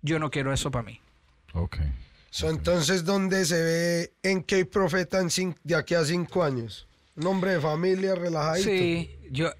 [0.04, 1.02] Yo no quiero eso para mí.
[1.54, 1.78] Ok.
[2.30, 6.88] So, entonces, ¿dónde se ve en qué profeta en cin- de aquí a cinco años?
[7.16, 8.70] Un hombre de familia, relajadito.
[8.70, 9.52] Sí, yo,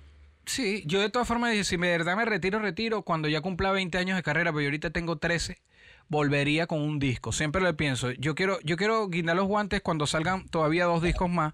[0.46, 3.72] sí, yo de todas formas dije, si de verdad me retiro, retiro, cuando ya cumpla
[3.72, 5.62] 20 años de carrera, pero yo ahorita tengo 13,
[6.10, 7.32] volvería con un disco.
[7.32, 8.12] Siempre lo pienso.
[8.12, 11.54] Yo quiero, yo quiero guindar los guantes cuando salgan todavía dos discos más,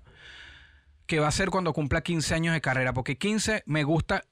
[1.05, 4.23] que va a ser cuando cumpla 15 años de carrera, porque 15 me gusta,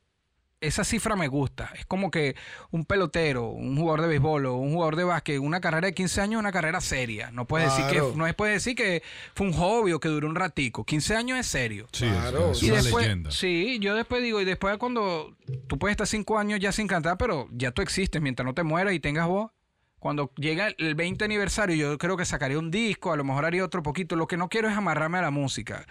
[0.60, 1.72] esa cifra me gusta.
[1.78, 2.36] Es como que
[2.72, 6.22] un pelotero, un jugador de béisbol o un jugador de básquet, una carrera de 15
[6.22, 7.30] años es una carrera seria.
[7.32, 9.04] No puedes decir que no es puedes decir que
[9.36, 10.84] fue un hobby o que duró un ratico.
[10.84, 11.88] 15 años es serio.
[11.92, 12.52] Sí, Claro.
[12.52, 13.32] es, es Y una después, leyenda.
[13.32, 15.36] sí, yo después digo, y después cuando
[15.68, 18.64] tú puedes estar cinco años ya sin cantar, pero ya tú existes mientras no te
[18.64, 19.52] mueras y tengas voz.
[20.00, 23.66] Cuando llega el 20 aniversario, yo creo que sacaré un disco, a lo mejor haría
[23.66, 24.16] otro poquito.
[24.16, 25.88] Lo que no quiero es amarrarme a la música.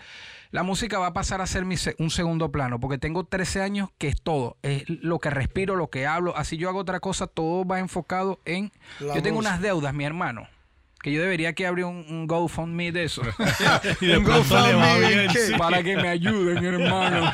[0.53, 3.63] La música va a pasar a ser mi se- un segundo plano, porque tengo 13
[3.63, 4.57] años que es todo.
[4.63, 6.37] Es lo que respiro, lo que hablo.
[6.37, 8.71] Así yo hago otra cosa, todo va enfocado en...
[9.01, 10.47] La yo tengo unas deudas, mi hermano.
[11.07, 13.23] Que yo debería que abrir un, un GoFundMe de eso.
[14.01, 15.39] Y de Un GoFundMe, bien, ¿qué?
[15.39, 15.53] sí.
[15.57, 17.33] para que me ayuden, hermano.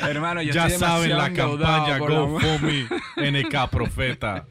[0.02, 2.88] hermano, yo Ya estoy saben la campaña GoFundMe
[3.18, 4.46] NK Profeta.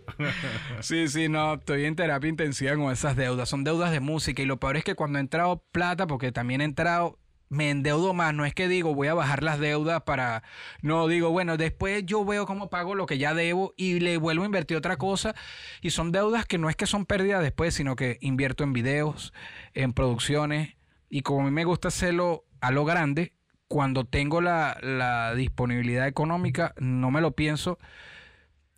[0.82, 3.50] Sí, sí, no, estoy en terapia intensiva con esas deudas.
[3.50, 6.62] Son deudas de música y lo peor es que cuando he entrado plata, porque también
[6.62, 7.18] he entrado,
[7.50, 8.34] me endeudo más.
[8.34, 10.44] No es que digo voy a bajar las deudas para...
[10.82, 14.44] No, digo, bueno, después yo veo cómo pago lo que ya debo y le vuelvo
[14.44, 15.36] a invertir otra cosa.
[15.82, 19.34] Y son deudas que no es que son pérdidas después, sino que invierto en videos,
[19.74, 20.76] en producciones.
[21.10, 23.34] Y como a mí me gusta hacerlo a lo grande,
[23.68, 27.80] cuando tengo la, la disponibilidad económica, no me lo pienso.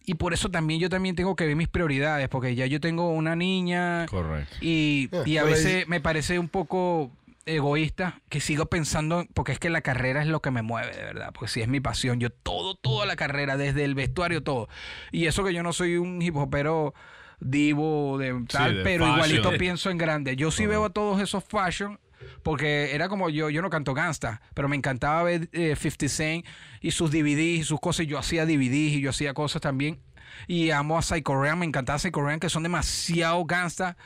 [0.03, 3.11] Y por eso también yo también tengo que ver mis prioridades, porque ya yo tengo
[3.11, 4.55] una niña Correcto.
[4.59, 7.11] y, Eh, y a veces me parece un poco
[7.45, 11.03] egoísta que sigo pensando, porque es que la carrera es lo que me mueve, de
[11.03, 14.69] verdad, porque si es mi pasión, yo todo, toda la carrera, desde el vestuario, todo.
[15.11, 16.93] Y eso que yo no soy un hip hopero
[17.39, 19.17] divo de tal, de pero fashion.
[19.17, 20.35] igualito pienso en grande.
[20.35, 21.99] Yo sí veo a todos esos fashion,
[22.43, 26.45] porque era como yo, yo no canto gangsta, pero me encantaba ver eh, 50 Cent
[26.81, 29.99] y sus DVDs y sus cosas, y yo hacía DVDs y yo hacía cosas también.
[30.47, 33.97] Y amo a Psycho Ran, me encantaba Psycho Ran, que son demasiado gangsta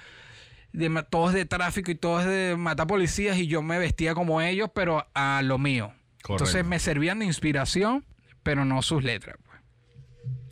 [0.76, 4.70] de, todos de tráfico y todos de matar policías y yo me vestía como ellos,
[4.74, 5.94] pero a lo mío.
[6.20, 6.70] Entonces Correcto.
[6.70, 8.06] me servían de inspiración,
[8.44, 9.38] pero no sus letras.
[9.44, 9.56] pues.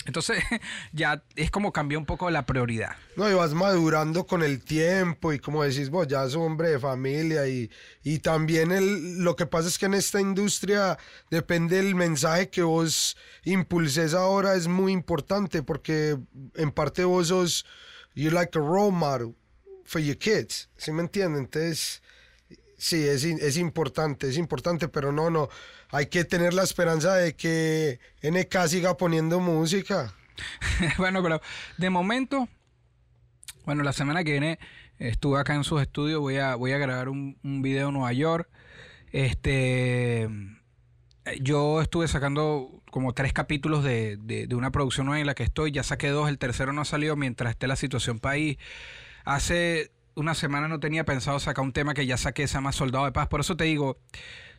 [0.06, 0.44] Entonces
[0.92, 2.96] ya es como cambió un poco la prioridad.
[3.16, 6.80] No, y vas madurando con el tiempo y como decís vos, ya sos hombre de
[6.80, 7.70] familia y,
[8.04, 10.98] y también el, lo que pasa es que en esta industria
[11.30, 16.18] depende del mensaje que vos impulses ahora es muy importante porque
[16.56, 17.66] en parte vos sos,
[18.16, 19.36] you like a role model
[19.86, 21.44] for your kids, ¿sí me entienden?
[21.44, 22.02] Entonces,
[22.78, 25.50] sí, es, es importante, es importante, pero no, no,
[25.92, 30.14] hay que tener la esperanza de que NK siga poniendo música.
[30.98, 31.42] bueno, pero
[31.78, 32.48] de momento,
[33.66, 34.60] bueno, la semana que viene
[35.00, 38.14] estuve acá en sus estudios, voy a, voy a grabar un, un video en Nueva
[38.14, 38.50] York.
[39.12, 40.28] Este,
[41.42, 45.72] yo estuve sacando como tres capítulos de- de una producción nueva en la que estoy,
[45.72, 48.58] ya saqué dos, el tercero no ha salido mientras esté la situación país.
[49.26, 53.06] Hace una semana no tenía pensado sacar un tema que ya saqué, se llama Soldado
[53.06, 53.28] de Paz.
[53.28, 53.98] Por eso te digo,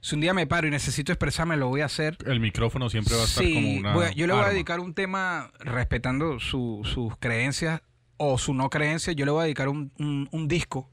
[0.01, 2.17] si un día me paro y necesito expresarme, lo voy a hacer.
[2.27, 3.95] El micrófono siempre va a estar Sí, como una.
[3.95, 7.83] voy a- yo le voy a dedicar un tema respetando su- sus creencias
[8.17, 9.13] o su no creencia.
[9.13, 10.91] Yo le voy a dedicar un, un- un disco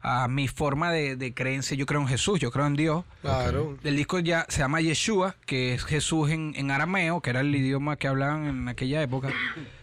[0.00, 1.76] a mi forma de, de creencia.
[1.76, 3.04] Yo creo en Jesús, yo creo en Dios.
[3.22, 3.78] Claro.
[3.82, 7.54] El disco ya se llama Yeshua, que es Jesús en, en arameo, que era el
[7.54, 9.30] idioma que hablaban en aquella época.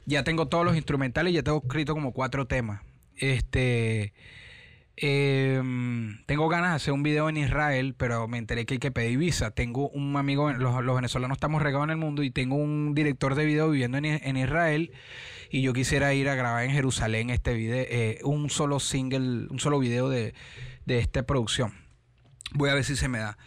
[0.06, 2.82] Ya tengo todos los instrumentales, ya tengo escrito como cuatro temas.
[3.18, 4.14] Este.
[4.98, 8.92] em, tengo ganas de hacer un video en Israel, pero me enteré que hay que
[8.92, 9.52] pedir visa.
[9.52, 13.36] Tengo un amigo, los, los venezolanos estamos regados en el mundo y tengo un director
[13.36, 14.92] de video viviendo en, en Israel
[15.50, 19.60] y yo quisiera ir a grabar en Jerusalén este video, eh, un solo single, un
[19.60, 20.34] solo video de,
[20.86, 21.74] de esta producción.
[22.54, 23.38] Voy a ver si se me da.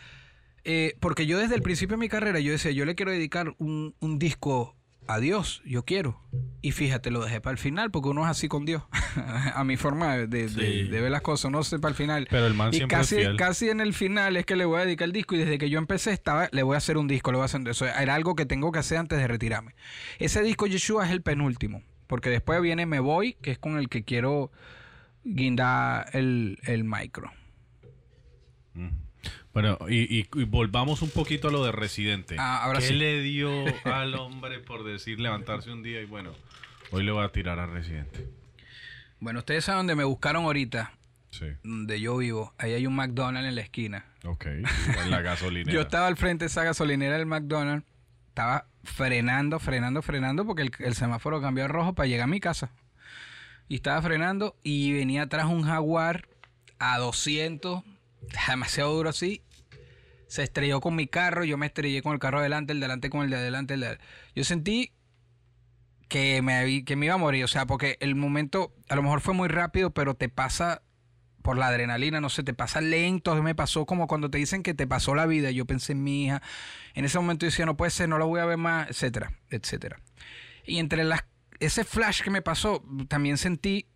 [0.64, 3.54] Eh, porque yo desde el principio de mi carrera yo decía, yo le quiero dedicar
[3.58, 4.76] un, un disco
[5.08, 6.20] adiós, yo quiero.
[6.62, 8.82] Y fíjate, lo dejé para el final porque uno es así con Dios.
[9.54, 12.26] a mi forma de, de- de- de ver las cosas, uno se para el final.
[12.30, 13.36] Pero el man y siempre es casi, fiel.
[13.36, 15.70] casi en el final es que le voy a dedicar el disco y desde que
[15.70, 17.86] yo empecé estaba, le voy a hacer un disco, le voy a hacer eso.
[17.86, 19.74] Era algo que tengo que hacer antes de retirarme.
[20.18, 23.88] Ese disco Yeshua es el penúltimo, porque después viene Me Voy, que es con el
[23.88, 24.50] que quiero
[25.24, 27.30] guindar el, el micro.
[29.54, 32.36] Bueno, y, y- y volvamos un poquito a lo de Residente.
[32.38, 32.94] Ah, ahora ¿Qué sí.
[32.94, 33.50] le dio
[33.84, 36.32] al hombre por decir levantarse un día y bueno,
[36.90, 38.26] hoy le voy a tirar a Residente?
[39.20, 40.92] Bueno, ustedes saben dónde me buscaron ahorita,
[41.30, 42.54] Sí, donde yo vivo.
[42.58, 44.04] Ahí hay un McDonald's en la esquina.
[44.24, 44.46] ok.
[44.46, 45.72] En la gasolinera.
[45.74, 47.84] Yo estaba al frente de esa gasolinera del McDonald's,
[48.28, 52.40] estaba frenando, frenando, frenando, porque el, el semáforo cambió a rojo para llegar a mi
[52.40, 52.70] casa.
[53.68, 56.26] Y estaba frenando y venía atrás un jaguar
[56.78, 57.82] a 200,
[58.46, 59.42] demasiado duro así.
[60.26, 63.22] Se estrelló con mi carro, yo me estrellé con el carro adelante, el delante con
[63.22, 63.74] el de adelante.
[63.74, 63.98] El de...
[64.34, 64.92] Yo sentí
[66.08, 69.20] que me, que me iba a morir, o sea, porque el momento a lo mejor
[69.20, 70.82] fue muy rápido, pero te pasa
[71.42, 74.74] por la adrenalina, no sé, te pasa lento, me pasó como cuando te dicen que
[74.74, 76.42] te pasó la vida, yo pensé en mi hija,
[76.94, 79.32] en ese momento yo decía, no puede ser, no la voy a ver más, etcétera,
[79.50, 80.00] etcétera.
[80.66, 81.24] Y entre las,
[81.60, 83.86] ese flash que me pasó, también sentí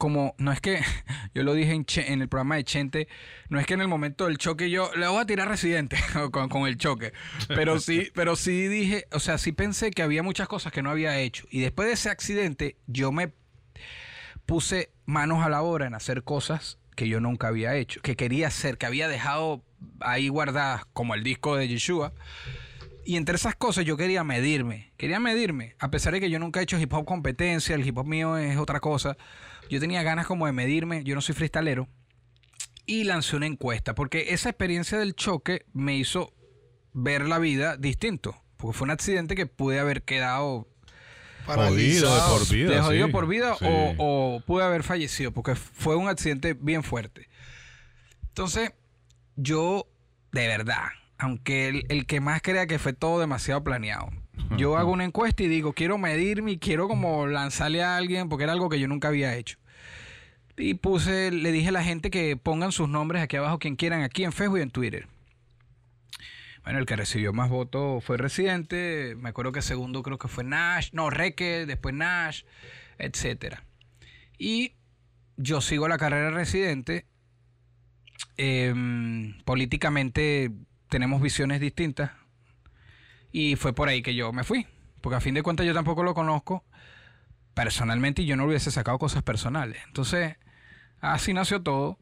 [0.00, 0.80] como, no es que,
[1.34, 3.06] yo lo dije en, Che- en el programa de Chente,
[3.50, 5.98] no es que en el momento del choque yo le voy a tirar residente
[6.32, 7.12] con, con el choque,
[7.48, 10.90] pero sí, pero sí dije, o sea, sí pensé que había muchas cosas que no
[10.90, 11.46] había hecho.
[11.50, 13.32] Y después de ese accidente, yo me
[14.46, 18.48] puse manos a la obra en hacer cosas que yo nunca había hecho, que quería
[18.48, 19.62] hacer, que había dejado
[20.00, 22.12] ahí guardadas, como el disco de Yeshua.
[23.10, 26.60] Y entre esas cosas yo quería medirme, quería medirme, a pesar de que yo nunca
[26.60, 29.16] he hecho hip hop competencia, el hip hop mío es otra cosa.
[29.68, 31.88] Yo tenía ganas como de medirme, yo no soy freestalero.
[32.86, 36.32] Y lancé una encuesta, porque esa experiencia del choque me hizo
[36.92, 38.40] ver la vida distinto.
[38.56, 40.68] Porque fue un accidente que pude haber quedado
[41.46, 42.70] Jodido de por vida.
[42.76, 43.12] de jodido sí.
[43.12, 43.64] por vida Sí.
[43.66, 43.94] o,
[44.36, 47.28] o pude haber fallecido porque fue un accidente bien fuerte.
[48.28, 48.70] Entonces,
[49.34, 49.88] yo,
[50.30, 50.90] de verdad,
[51.20, 54.10] aunque el, el que más crea que fue todo demasiado planeado,
[54.56, 58.44] yo hago una encuesta y digo, quiero medirme y quiero como lanzarle a alguien porque
[58.44, 59.58] era algo que yo nunca había hecho.
[60.56, 64.02] Y puse, le dije a la gente que pongan sus nombres aquí abajo, quien quieran,
[64.02, 65.06] aquí en Facebook y en Twitter.
[66.64, 69.14] Bueno, el que recibió más votos fue Residente.
[69.18, 70.90] Me acuerdo que segundo creo que fue Nash.
[70.92, 72.42] No, Reque, después Nash,
[72.98, 73.64] etcétera.
[74.38, 74.74] Y
[75.36, 77.06] yo sigo la carrera de Residente.
[78.36, 80.50] Em, políticamente
[80.90, 82.10] tenemos visiones distintas.
[83.32, 84.66] Y fue por ahí que yo me fui.
[85.00, 86.64] Porque a fin de cuentas yo tampoco lo conozco
[87.54, 89.78] personalmente y yo no hubiese sacado cosas personales.
[89.86, 90.36] Entonces,
[91.00, 91.98] así nació todo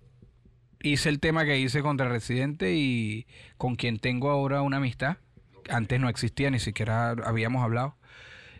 [0.82, 3.26] hice el tema que hice contra Residente y
[3.57, 5.16] con quien tengo ahora una amistad.
[5.68, 7.97] Antes no existía, ni siquiera habíamos hablado.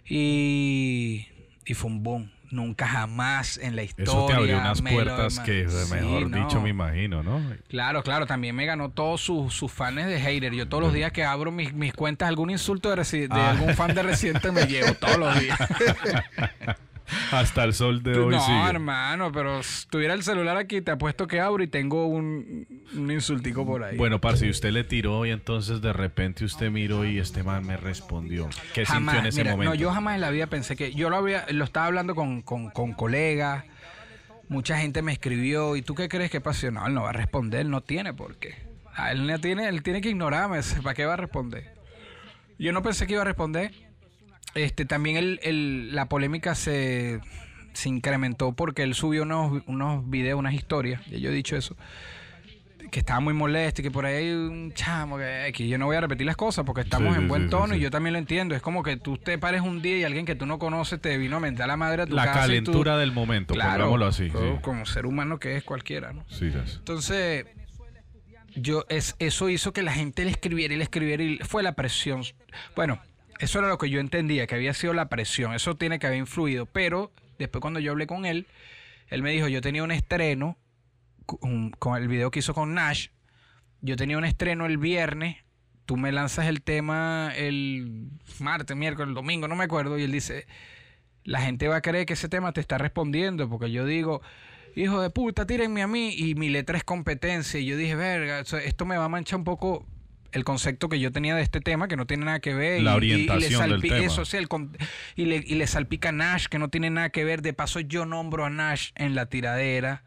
[0.05, 1.29] Y,
[1.65, 2.33] y fue un boom.
[2.51, 4.11] Nunca jamás en la historia.
[4.11, 6.39] Eso te abrió unas me puertas que, Sí, mejor no.
[6.39, 7.43] dicho, me imagino, ¿no?
[7.69, 10.55] Claro, claro, también me ganó todos sus, sus fans de hater.
[10.55, 13.51] Yo todos los días que abro mis, mis cuentas, algún insulto de, Ah.
[13.51, 15.59] algún fan de Residente me llevo todos los días.
[17.33, 18.69] Hasta el sol de hoy no, sigue.
[18.69, 23.11] hermano, pero si tuviera el celular aquí, te apuesto que abro y tengo un, un
[23.11, 23.97] insultico por ahí.
[23.97, 27.67] Bueno, parce, y usted le tiró y entonces de repente usted miró y este man
[27.67, 28.49] me respondió.
[28.75, 29.75] ¿Qué jamás, sintió en ese mira, momento?
[29.75, 30.93] No, yo jamás en la vida pensé que.
[30.93, 33.65] Yo lo había, lo estaba hablando con, con, con colegas.
[34.49, 35.77] Mucha gente me escribió.
[35.77, 36.71] ¿Y tú qué crees que pasó?
[36.71, 38.55] No, él no va a responder, no tiene por qué.
[38.95, 40.61] A él, no tiene, él tiene que ignorarme.
[40.83, 41.73] ¿Para qué va a responder?
[42.59, 43.73] Yo no pensé que iba a responder.
[44.55, 47.21] Este, también el, el- la polémica se,
[47.75, 51.05] se incrementó porque él subió unos, unos videos, unas historias.
[51.07, 51.77] Ya yo he dicho eso
[52.91, 55.85] que estaba muy molesto y que por ahí hay un chamo que, que yo no
[55.85, 57.91] voy a repetir las cosas porque estamos Sí, en buen sí, tono sí, y yo
[57.91, 58.55] también lo entiendo.
[58.55, 61.19] Es como que tú te pares un día y alguien que tú no conoces te
[61.19, 63.91] vino a mentar la madre a tu La casa y tú- calentura del momento, Claro,
[63.91, 64.31] pongámoslo así.
[64.63, 66.25] como- ser humano que es cualquiera, ¿no?
[66.31, 66.59] Sí, sí.
[66.79, 67.45] Entonces,
[68.57, 71.73] yo es, eso hizo que la gente le escribiera y le escribiera y fue la
[71.73, 72.23] presión.
[72.75, 72.99] Bueno,
[73.39, 75.55] eso era lo que yo entendía, que había sido la presión.
[75.55, 76.67] Eso tiene que haber influido.
[76.67, 78.47] Pero después cuando yo hablé con él,
[79.09, 80.57] él me dijo, yo tenía un estreno
[81.27, 83.09] con, el video que hizo con Nash.
[83.81, 85.37] Yo tenía un estreno el viernes.
[85.87, 88.11] Tú me lanzas el tema el
[88.41, 89.99] martes, miércoles, el domingo, no me acuerdo.
[89.99, 90.47] Y él dice,
[91.25, 94.21] la gente va a creer que ese tema te está respondiendo, porque yo digo,
[94.77, 97.59] hijo de puta, tírenme a mí, y mi letra es competencia.
[97.59, 99.87] Y yo dije, verga, esto me va a manchar un poco
[100.33, 102.83] el concepto que yo tenía de este tema, que no tiene nada que ver.
[102.83, 103.97] La y- orientación y le del tema.
[103.99, 104.77] Eso, sí, el con-
[105.17, 107.43] y, le, y le salpica a Nash, que no tiene nada que ver.
[107.43, 110.05] De paso, yo nombro a Nash en la tiradera.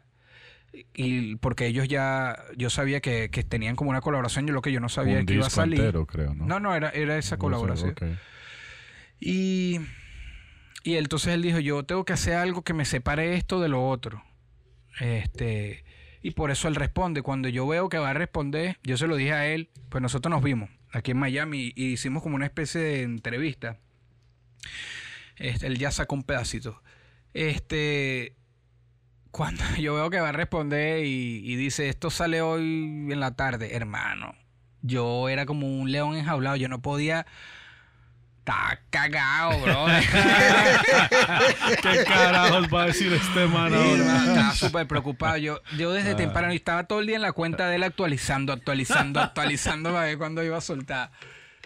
[0.94, 4.72] Y porque ellos ya, yo sabía que, que tenían como una colaboración, yo lo que
[4.72, 5.78] yo no sabía Un que iba a salir.
[5.78, 6.46] entero, creo, ¿no?
[6.46, 7.94] No, no, era, era esa colaboración.
[9.20, 9.80] Y,
[10.82, 13.86] y entonces él dijo, yo tengo que hacer algo que me separe esto de lo
[13.86, 14.24] otro.
[14.98, 15.84] Este,
[16.22, 17.22] y por eso él responde.
[17.22, 20.30] Cuando yo veo que va a responder, yo se lo dije a él, pues nosotros
[20.30, 23.78] nos vimos aquí en Miami y hicimos como una especie de entrevista.
[25.36, 26.82] Este, él ya sacó un pedacito.
[27.34, 28.36] Este,
[29.30, 33.34] cuando yo veo que va a responder y, y dice, esto sale hoy en la
[33.34, 34.34] tarde, hermano.
[34.82, 37.26] Yo era como un león enjaulado, yo no podía...
[38.44, 39.86] Está cagado, bro.
[41.82, 43.92] ¿Qué carajos va a decir este man ahora?
[43.92, 45.36] hermano, estaba súper preocupado.
[45.36, 48.52] Yo, yo desde temprano y estaba todo el día en la cuenta de él actualizando,
[48.52, 51.12] actualizando, actualizando para ver cuándo iba a soltar.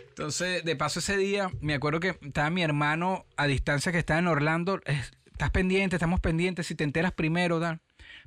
[0.08, 4.20] Entonces, de paso ese día, me acuerdo que estaba mi hermano a distancia que estaba
[4.20, 4.80] en Orlando.
[4.84, 6.66] es- Estás pendiente, estamos pendientes.
[6.66, 7.82] Si te enteras primero, Dan.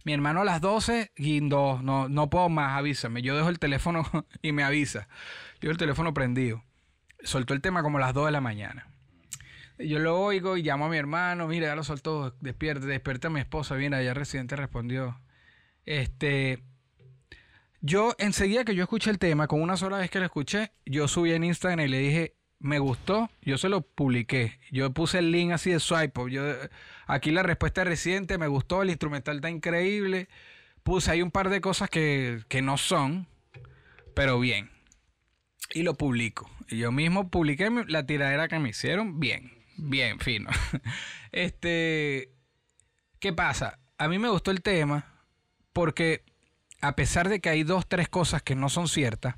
[0.06, 3.24] Mi hermano a las 12, Guindo, no, no puedo más, avísame.
[3.24, 4.04] Yo dejo el teléfono
[4.44, 5.08] y me avisa.
[5.60, 6.64] Yo el teléfono prendido.
[7.24, 8.88] Soltó el tema como a las 2 de la mañana.
[9.78, 13.32] Yo lo oigo y llamo a mi hermano, mira, ya lo soltó, despierte, despierta a
[13.32, 15.22] mi esposa, mira, ya Residente respondió.
[15.86, 16.62] Este,
[17.82, 21.08] yo enseguida que yo escuché el tema, con una sola vez que lo escuché, yo
[21.08, 24.60] subí en Instagram y le dije, me gustó, yo se lo publiqué.
[24.70, 26.30] Yo puse el link así de swipe.
[26.30, 26.44] Yo,
[27.08, 30.28] aquí la respuesta de Residente, me gustó, el instrumental está increíble.
[30.84, 33.28] Puse ahí un par de cosas que, que no son,
[34.14, 34.70] pero bien.
[35.74, 36.50] Y lo publico.
[36.70, 40.50] Yo mismo publiqué la tiradera que me hicieron, bien, bien, fino.
[41.32, 42.32] Este,
[43.20, 43.80] ¿qué pasa?
[43.98, 45.06] A mí me gustó el tema
[45.74, 46.24] porque
[46.82, 49.36] a pesar de que hay dos, tres cosas que no son ciertas,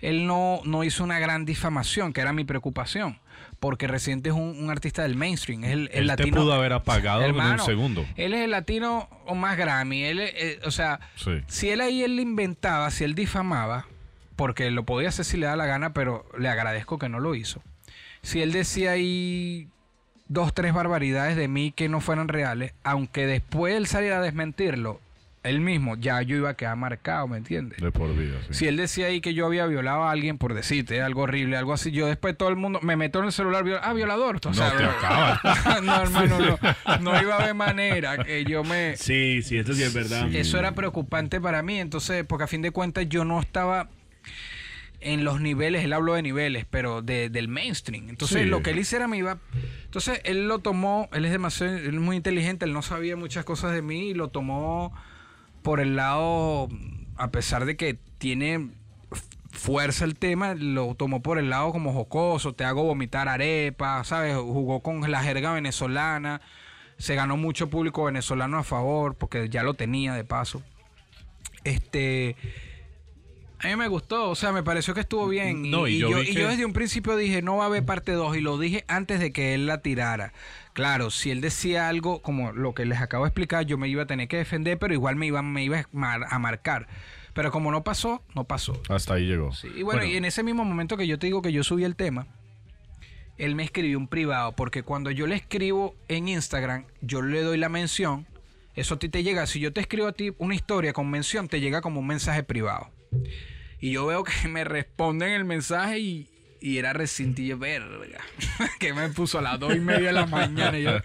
[0.00, 3.20] él no, no hizo una gran difamación, que era mi preocupación.
[3.60, 5.64] Porque Residente es un, un artista del mainstream.
[5.64, 6.36] Es el, el Él te latino.
[6.36, 8.04] pudo haber apagado en un segundo.
[8.16, 10.02] Él es el latino o más Grammy.
[10.04, 11.40] Él, eh, o sea, Sí.
[11.46, 13.86] si él ahí él inventaba, si él difamaba,
[14.36, 17.34] porque lo podía hacer si le da la gana, pero le agradezco que no lo
[17.34, 17.62] hizo.
[18.22, 19.68] Si él decía ahí
[20.28, 25.00] dos, tres barbaridades de mí que no fueran reales, aunque después él saliera a desmentirlo,
[25.42, 27.78] él mismo, ya yo iba a quedar marcado, ¿me entiendes?
[27.78, 28.54] De por vida, sí.
[28.54, 31.74] Si él decía ahí que yo había violado a alguien por decirte algo horrible, algo
[31.74, 34.36] así, yo después todo el mundo me meto en el celular, viol- ah, violador.
[34.42, 35.40] O No, te acabas.
[35.82, 36.58] no, hermano, no,
[37.00, 38.96] no iba a haber manera que yo me...
[38.96, 40.28] Sí, sí, eso sí es verdad.
[40.30, 40.38] Sí.
[40.38, 43.90] Eso era preocupante para mí, entonces, porque a fin de cuentas yo no estaba
[45.04, 48.08] en los niveles, él habló de niveles, pero de, del mainstream.
[48.08, 48.48] Entonces, Sí.
[48.48, 49.38] lo que él hiciera me iba...
[49.84, 53.44] Entonces, él lo tomó, él es demasiado, él es muy inteligente, él no sabía muchas
[53.44, 54.92] cosas de mí y lo tomó
[55.62, 56.68] por el lado,
[57.16, 58.70] a pesar de que tiene
[59.52, 64.36] fuerza el tema, lo tomó por el lado como jocoso, te hago vomitar arepa, ¿sabes?
[64.36, 66.40] Jugó con la jerga venezolana,
[66.98, 70.62] se ganó mucho público venezolano a favor, porque ya lo tenía de paso.
[71.62, 72.36] Este...
[73.64, 75.70] A mí me gustó, o sea, me pareció que estuvo bien.
[75.70, 77.66] No, y y yo yo, y que- yo desde un principio dije, no va a
[77.66, 80.32] haber parte 2, y lo dije antes de que él la tirara.
[80.74, 84.02] Claro, si él decía algo como lo que les acabo de explicar, yo me iba
[84.02, 86.88] a tener que defender, pero igual me iba, me iba a mar- a marcar.
[87.32, 88.80] Pero como no pasó, no pasó.
[88.88, 89.52] Hasta ahí llegó.
[89.52, 91.84] Sí, y bueno, y en ese mismo momento que yo te digo que yo subí
[91.84, 92.26] el tema,
[93.38, 97.56] él me escribió un privado, porque cuando yo le escribo en Instagram, yo le doy
[97.58, 98.26] la mención,
[98.76, 101.48] eso a ti te llega, si yo te escribo a ti una historia con mención,
[101.48, 102.90] te llega como un mensaje privado.
[103.84, 106.28] Y yo veo que me responden el mensaje y,
[106.58, 108.20] y era recintillo, verga,
[108.80, 110.78] que me puso a las dos y media de la mañana.
[110.78, 110.98] Y, yo-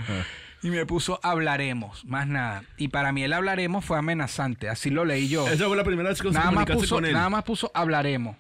[0.64, 2.64] y me puso hablaremos, más nada.
[2.78, 5.46] Y para mí el hablaremos fue amenazante, así lo leí yo.
[5.50, 7.12] Esa fue la primera vez que Nada más, puso, con él.
[7.14, 8.38] nada más puso hablaremos.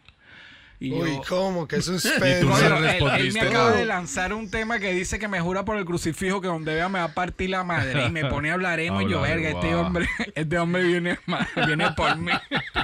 [0.82, 1.68] Y Uy, yo- ¿cómo?
[1.68, 2.46] Qué tú suspenso.
[2.48, 5.42] no Coño, le él- él, me acaba de lanzar un tema que dice que me
[5.42, 8.06] jura por el crucifijo que donde vea me va a partir la madre.
[8.08, 11.20] Y me pone hablaremos y yo, verga, este hombre, este hombre viene,
[11.68, 12.32] viene por mí.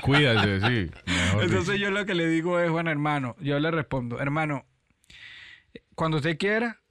[0.02, 0.92] Cuídate, sí.
[1.06, 1.86] mejor Entonces dicho.
[1.86, 4.66] yo lo que le digo es, bueno, hermano, yo le respondo, hermano,
[5.96, 6.82] cuando usted quiera,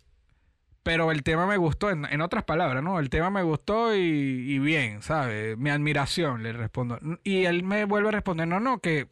[0.82, 2.98] pero el tema me gustó, en, en otras palabras, ¿no?
[2.98, 5.56] El tema me gustó y, y bien, ¿sabe?
[5.56, 6.98] Mi admiración, le respondo.
[7.22, 9.08] Y él me vuelve a responder, no, no, que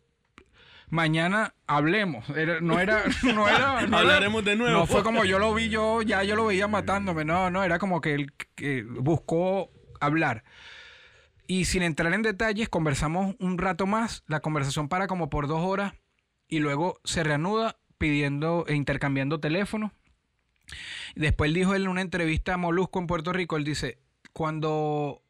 [0.92, 2.28] mañana hablemos.
[2.30, 4.78] Era- no era, no era, no era- Hablaremos de nuevo.
[4.78, 7.24] No fue como yo lo vi, yo ya yo lo veía matándome.
[7.24, 9.70] No, no, era como que él que buscó
[10.00, 10.44] hablar.
[11.46, 14.22] Y sin entrar en detalles, conversamos un rato más.
[14.26, 15.94] La conversación para como por dos horas
[16.46, 19.92] y luego se reanuda pidiendo e intercambiando teléfonos.
[21.14, 23.98] Después él dijo en una entrevista a Molusco en Puerto Rico, él dice,
[24.34, 25.21] cuando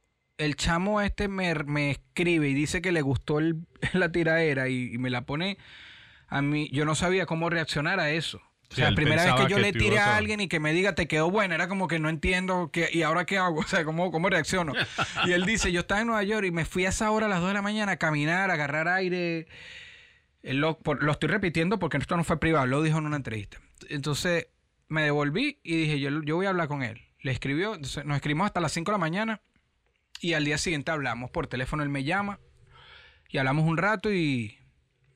[0.45, 4.93] el chamo este me, me escribe y dice que le gustó el- la tiradera y,
[4.95, 5.59] y me la pone
[6.28, 8.38] a mí, yo no sabía cómo reaccionar a eso.
[8.38, 10.49] O Sí, sea, la él primera vez que yo que le tiré a alguien y
[10.49, 13.36] que me diga te quedó buena, era como que no entiendo qué, y ahora qué
[13.36, 14.72] hago, o sea, cómo, cómo reacciono.
[15.26, 17.28] Y él dice, yo estaba en Nueva York y me fui a esa hora a
[17.28, 19.47] las 2 de la mañana a caminar, a agarrar aire.
[20.43, 23.59] Lo, por- lo estoy repitiendo porque esto no fue privado, lo dijo en una entrevista.
[23.90, 24.49] Entonces
[24.88, 27.03] me devolví y dije, yo, yo voy a hablar con él.
[27.20, 29.40] Le escribió, nos escribimos hasta las 5 de la mañana
[30.23, 32.41] y al día siguiente hablamos por teléfono, él me llama
[33.29, 34.57] y hablamos un rato y,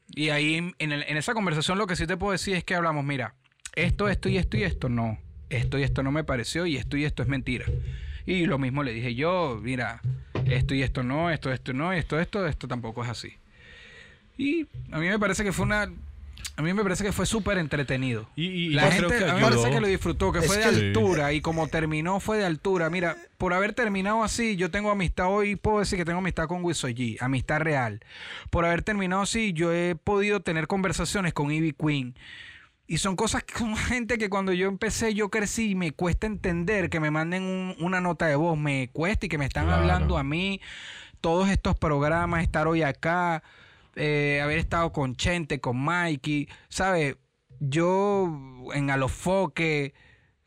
[0.09, 3.05] y ahí en, en esa conversación lo que sí te puedo decir es que hablamos,
[3.05, 3.35] mira,
[3.75, 6.97] esto, esto y esto y esto no, esto y esto no me pareció y esto
[6.97, 7.67] y esto es mentira.
[8.27, 10.01] Y lo mismo le dije yo, mira,
[10.47, 13.35] esto y esto no, esto, esto no, esto, esto, esto tampoco es así.
[14.37, 15.91] Y a mí me parece que fue una...
[16.57, 18.29] A mí me parece que fue súper entretenido.
[18.35, 20.47] Y, y La gente, creo que a mí me parece que lo disfrutó, que Es
[20.47, 20.87] fue de que- Sí.
[20.87, 22.89] altura y como terminó fue de altura.
[22.89, 26.65] Mira, por haber terminado así, yo tengo amistad hoy, puedo decir que tengo amistad con
[26.65, 28.01] Wisoji, amistad real.
[28.49, 32.15] Por haber terminado así, yo he podido tener conversaciones con Ivy Queen.
[32.89, 36.27] Y son cosas que son gente que cuando yo empecé, yo crecí y me cuesta
[36.27, 39.67] entender que me manden un- una nota de voz, me cuesta y que me están
[39.67, 39.83] Claro.
[39.83, 40.61] hablando a mí,
[41.21, 43.43] todos estos programas, estar hoy acá,
[43.97, 47.17] eh, haber estado con Chente, con Mikey, ¿sabes?
[47.59, 48.31] Yo
[48.75, 49.95] en Alofoque,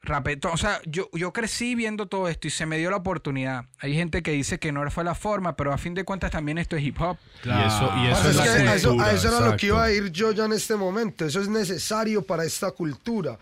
[0.01, 3.65] Rapetón, o sea, yo, yo crecí viendo todo esto y se me dio la oportunidad.
[3.79, 6.57] Hay gente que dice que no fue la forma, pero a fin de cuentas también
[6.57, 7.17] esto es hip hop.
[7.43, 9.57] Y eso, y eso es es la que a eso, cultura, a eso era lo
[9.57, 11.25] que iba a ir yo ya en este momento.
[11.25, 13.37] Eso es necesario para esta cultura.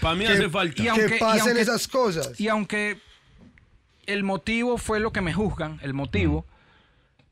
[0.00, 0.80] para mí Que- hace falta.
[0.80, 2.38] y que aunque- y pasen aunque- esas cosas.
[2.40, 3.00] Y aunque
[4.06, 6.46] el motivo fue lo que me juzgan, el motivo,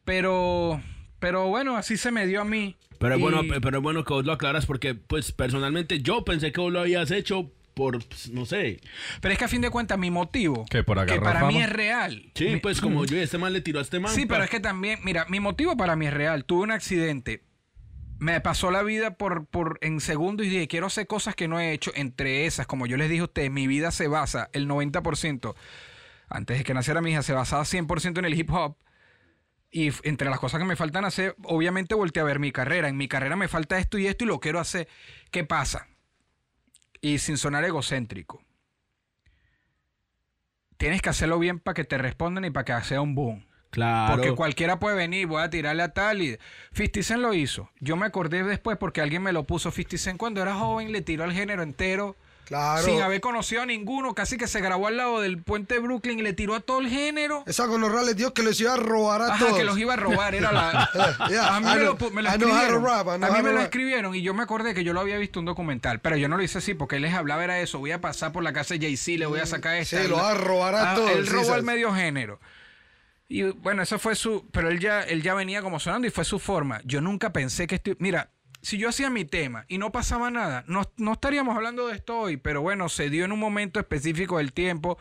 [0.05, 0.81] pero,
[1.19, 2.77] pero bueno, así se me dio a mí.
[2.99, 6.61] Pero Y- bueno, pero bueno que vos lo aclaras porque, pues, personalmente yo pensé que
[6.61, 8.81] vos lo habías hecho por, pues, no sé.
[9.21, 11.59] Pero es que a fin de cuentas mi motivo, ¿Qué, por que agarrar para mí
[11.61, 12.33] es real.
[12.35, 14.15] Sí, Mi- pues como yo, este man le tiró a este man.
[14.15, 16.45] Sí, pero es que también, mira, mi motivo para mí es real.
[16.47, 17.43] Tuve un accidente.
[18.19, 21.61] Me pasó la vida por, por en segundos y dije, quiero hacer cosas que no
[21.61, 21.93] he hecho.
[21.95, 25.55] Entre esas, como yo les dije a ustedes, mi vida se basa, el 90%,
[26.31, 28.79] antes de que naciera mi hija, se basaba 100% en el hip hop.
[29.77, 32.89] Y entre las cosas que me faltan hacer, obviamente volteé a ver mi carrera.
[32.89, 34.89] En mi carrera me falta esto y esto y lo quiero hacer.
[35.31, 35.87] ¿Qué pasa?
[37.03, 38.43] Y sin sonar egocéntrico.
[40.79, 43.47] Tienes que hacerlo bien para que te respondan y para que sea un boom.
[43.69, 44.15] Claro.
[44.15, 46.39] Porque cualquiera puede venir, voy a tirarle a tal y...
[46.73, 47.71] 50 Cent lo hizo.
[47.79, 49.71] Yo me acordé después porque alguien me lo puso.
[49.71, 52.17] 50 Cent cuando era joven le tiró al género entero.
[52.47, 52.85] Claro.
[52.85, 54.15] Sin haber conocido a ninguno.
[54.15, 56.79] Casi que se grabó al lado del puente de Brooklyn y le tiró a todo
[56.81, 57.43] el género.
[57.47, 59.59] Esa gonorra les dijo que los iba a robar a Ajá, todos.
[59.59, 60.35] que los iba a robar.
[60.35, 60.89] Era la...
[61.29, 62.85] Yeah, a mí I me lo, know- me lo escribieron.
[62.85, 65.39] rap, A mí me lo escribieron y yo me acordé que yo lo había visto
[65.41, 66.01] en un documental.
[66.01, 67.79] Pero yo no lo hice así porque él les hablaba era eso.
[67.81, 70.01] Voy a pasar por la casa de Jay-Z, le voy a sacar esta.
[70.03, 72.39] Sí, lo va a robar a todos, Él sí, robó al medio género.
[73.29, 74.47] Y bueno, eso fue su.
[74.53, 76.81] Pero él ya, él ya venía como sonando y fue su forma.
[76.85, 77.91] Yo nunca pensé que esto.
[77.99, 78.31] Mira,
[78.63, 82.19] si yo hacía mi tema y no pasaba nada, no, no estaríamos hablando de esto
[82.19, 82.37] hoy.
[82.37, 84.99] Pero bueno, se dio en un momento específico del tiempo.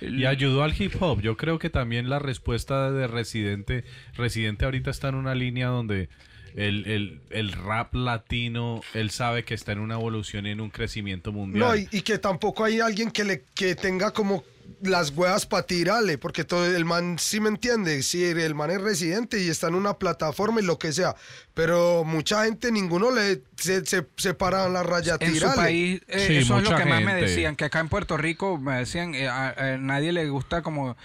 [0.00, 1.20] Y ayudó al hip hop.
[1.22, 3.84] Yo creo que también la respuesta de Residente,
[4.16, 6.08] Residente ahorita está en una línea donde
[6.56, 10.70] el, el- el rap latino, él sabe que está en una evolución y en un
[10.70, 11.60] crecimiento mundial.
[11.68, 14.44] No, y, y que tampoco hay alguien que le que tenga como
[14.82, 18.80] las huevas para tirarle, porque todo el man sí me entiende, sí, el man es
[18.80, 21.16] residente y está en una plataforma y lo que sea,
[21.54, 25.34] pero mucha gente, ninguno le se, se, se para en la raya a En su
[25.34, 25.56] tirarle.
[25.62, 27.56] país, eh, Sí, eso es lo que más me decían.
[27.56, 30.96] Que acá en Puerto Rico me decían, eh, a, a nadie le gusta como.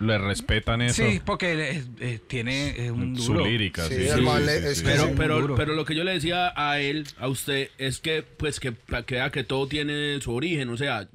[0.00, 1.04] Le respetan eso.
[1.06, 3.44] Sí, porque eh, tiene un Su duro.
[3.46, 4.08] lírica, Sí, sí.
[4.08, 4.84] el sí, man sí, le- sí, es sí.
[4.84, 8.22] que Pero, pero, pero lo que yo le decía a él, a usted, es que,
[8.22, 8.74] pues, que
[9.06, 10.70] que que todo tiene su origen.
[10.70, 11.06] O sea,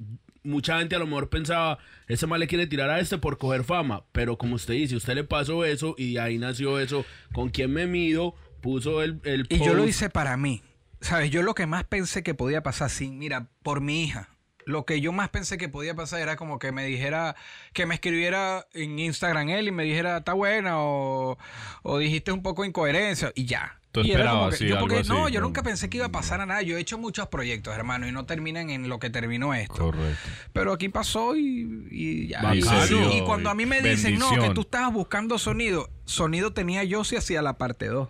[0.46, 1.78] mucha gente a lo mejor pensaba,
[2.08, 4.04] ese mal le quiere tirar a este por coger fama.
[4.12, 7.04] Pero como usted dice, usted le pasó eso y de ahí nació eso.
[7.32, 8.34] ¿Con quién me mido?
[8.60, 10.62] Puso el, el Y yo lo hice para mí.
[11.00, 11.30] ¿Sabes?
[11.30, 14.30] Yo lo que más pensé que podía pasar, sí, mira, por mi hija.
[14.64, 17.36] Lo que yo más pensé que podía pasar era como que me dijera,
[17.72, 21.38] que me escribiera en Instagram él y me dijera, está buena o,
[21.82, 23.78] o dijiste un poco incoherencia y ya.
[23.96, 25.96] Tú Y era como esperabas, que- sí, yo porque- así, no, yo nunca pensé que
[25.96, 26.62] iba a pasar a nada.
[26.62, 29.74] Yo he hecho muchos proyectos, hermano, y no terminan en lo que terminó esto.
[29.74, 30.18] Correcto.
[30.52, 32.54] Pero aquí pasó y, y ya.
[32.54, 35.88] Y, se dio, y cuando a mí me dicen, no, que tú estabas buscando sonido,
[36.04, 38.08] sonido tenía yo si hacía la parte 2.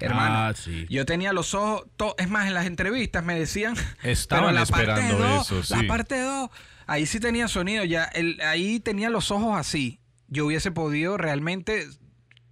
[0.00, 0.86] Hermano, Ah, sí.
[0.90, 1.84] yo tenía los ojos,
[2.18, 5.74] es más, en las entrevistas me decían, Estaban pero la parte esperando dos, eso, sí.
[5.80, 6.50] La parte 2,
[6.88, 10.00] ahí sí tenía sonido, ya, el- ahí tenía los ojos así.
[10.26, 11.86] Yo hubiese podido realmente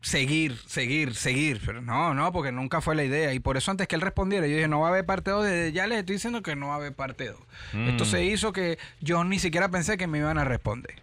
[0.00, 3.32] seguir, seguir, seguir, pero no, no, porque nunca fue la idea.
[3.34, 5.44] Y por eso antes que él respondiera, yo dije, no va a haber parte 2,
[5.44, 7.36] desde ya les estoy diciendo que no va a haber parte 2.
[7.88, 10.94] Esto se hizo que yo ni siquiera pensé que me iban a responder.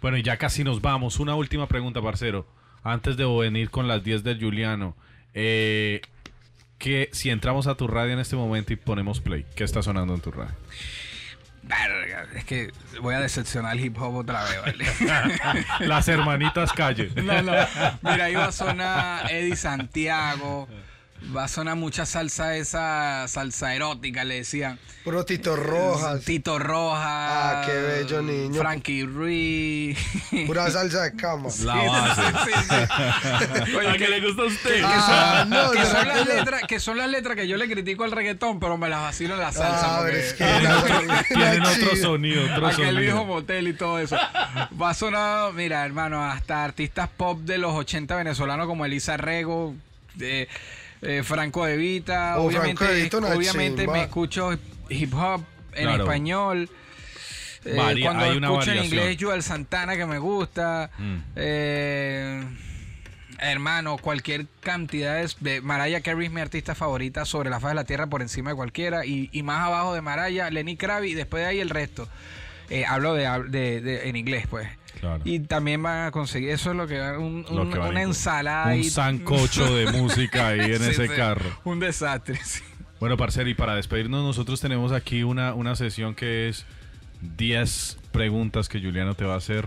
[0.00, 1.18] Bueno, y ya casi nos vamos.
[1.18, 2.46] Una última pregunta, parcero.
[2.82, 4.94] Antes de venir con las 10 del Juliano.
[5.32, 6.02] Eh,
[6.78, 10.14] que si entramos a tu radio en este momento y ponemos play, ¿qué está sonando
[10.14, 10.54] en tu radio?
[11.66, 15.64] Verga, es que voy a decepcionar al hip hop otra vez, ¿vale?
[15.80, 17.10] Las hermanitas calle.
[17.16, 17.52] No, no.
[18.02, 20.68] Mira, iba a sonar Eddie Santiago.
[21.34, 24.78] Va a sonar mucha salsa, esa salsa erótica, le decían.
[25.04, 26.24] Puro Tito Rojas.
[26.24, 27.60] Tito Roja.
[27.60, 28.60] Ah, qué bello niño.
[28.60, 29.98] Frankie Ruiz.
[30.46, 31.48] Pura salsa de cama.
[31.64, 32.22] La base.
[32.44, 33.76] Sí, sí.
[33.76, 34.82] Oye, ¿A qué le gusta a usted?
[34.84, 38.12] Ah, no, que, son las letras, que son las letras que yo le critico al
[38.12, 39.96] reggaetón, pero me las vacilo en la salsa.
[39.96, 40.98] Ah, porque- es que Tienen otro,
[41.28, 43.00] tienen otro sonido, otro Aquel sonido.
[43.00, 44.16] viejo motel y todo eso.
[44.80, 49.74] Va a sonar, mira, hermano, hasta artistas pop de los 80 venezolanos como Elisa Rego,
[50.14, 50.48] de,
[51.04, 52.34] eh, Franco De Vita.
[52.38, 53.92] Oh, obviamente Franco De Vita, una obviamente chimba.
[53.92, 54.52] me escucho
[54.88, 55.42] hip hop
[55.74, 56.04] en Claro.
[56.04, 56.68] español.
[57.64, 60.90] Eh, Varia- cuando hay una escucho en inglés, Joel Santana que me gusta.
[60.98, 61.16] Mm.
[61.36, 62.44] Eh,
[63.38, 67.74] hermano, cualquier cantidad de, de Mariah Carey es mi artista favorita sobre la faz de
[67.76, 71.14] la tierra por encima de cualquiera y, y más abajo de Mariah, Lenny Kravitz y
[71.14, 72.08] después de ahí el resto.
[72.70, 74.68] Eh, hablo de, de- de- en inglés, pues.
[75.00, 75.22] Claro.
[75.24, 78.02] Y también van a conseguir, eso es lo que va, un- Lo un- que una
[78.02, 78.72] ensalada.
[78.72, 81.50] Un y- sancocho de música ahí en Sí, ese sí, carro.
[81.64, 82.62] Un desastre, sí.
[83.00, 86.64] Bueno, parcero, y para despedirnos, nosotros tenemos aquí una, una sesión que es
[87.20, 89.66] 10 preguntas que Juliano te va a hacer.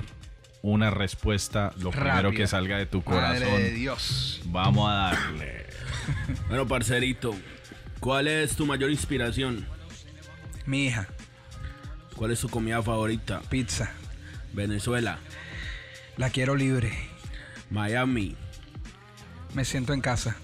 [0.64, 3.76] Una respuesta, lo primero que salga de tu Madre de corazón.
[3.76, 4.42] Dios.
[4.46, 5.66] Vamos a darle.
[6.48, 7.36] Bueno, parcerito,
[8.00, 9.66] ¿cuál es tu mayor inspiración?
[10.66, 11.08] Mi hija,
[12.16, 13.42] ¿Cuál es tu comida favorita?
[13.50, 13.92] pizza.
[14.54, 15.20] Venezuela,
[16.18, 16.92] La quiero libre.
[17.70, 18.36] Miami,
[19.54, 20.36] Me siento en casa.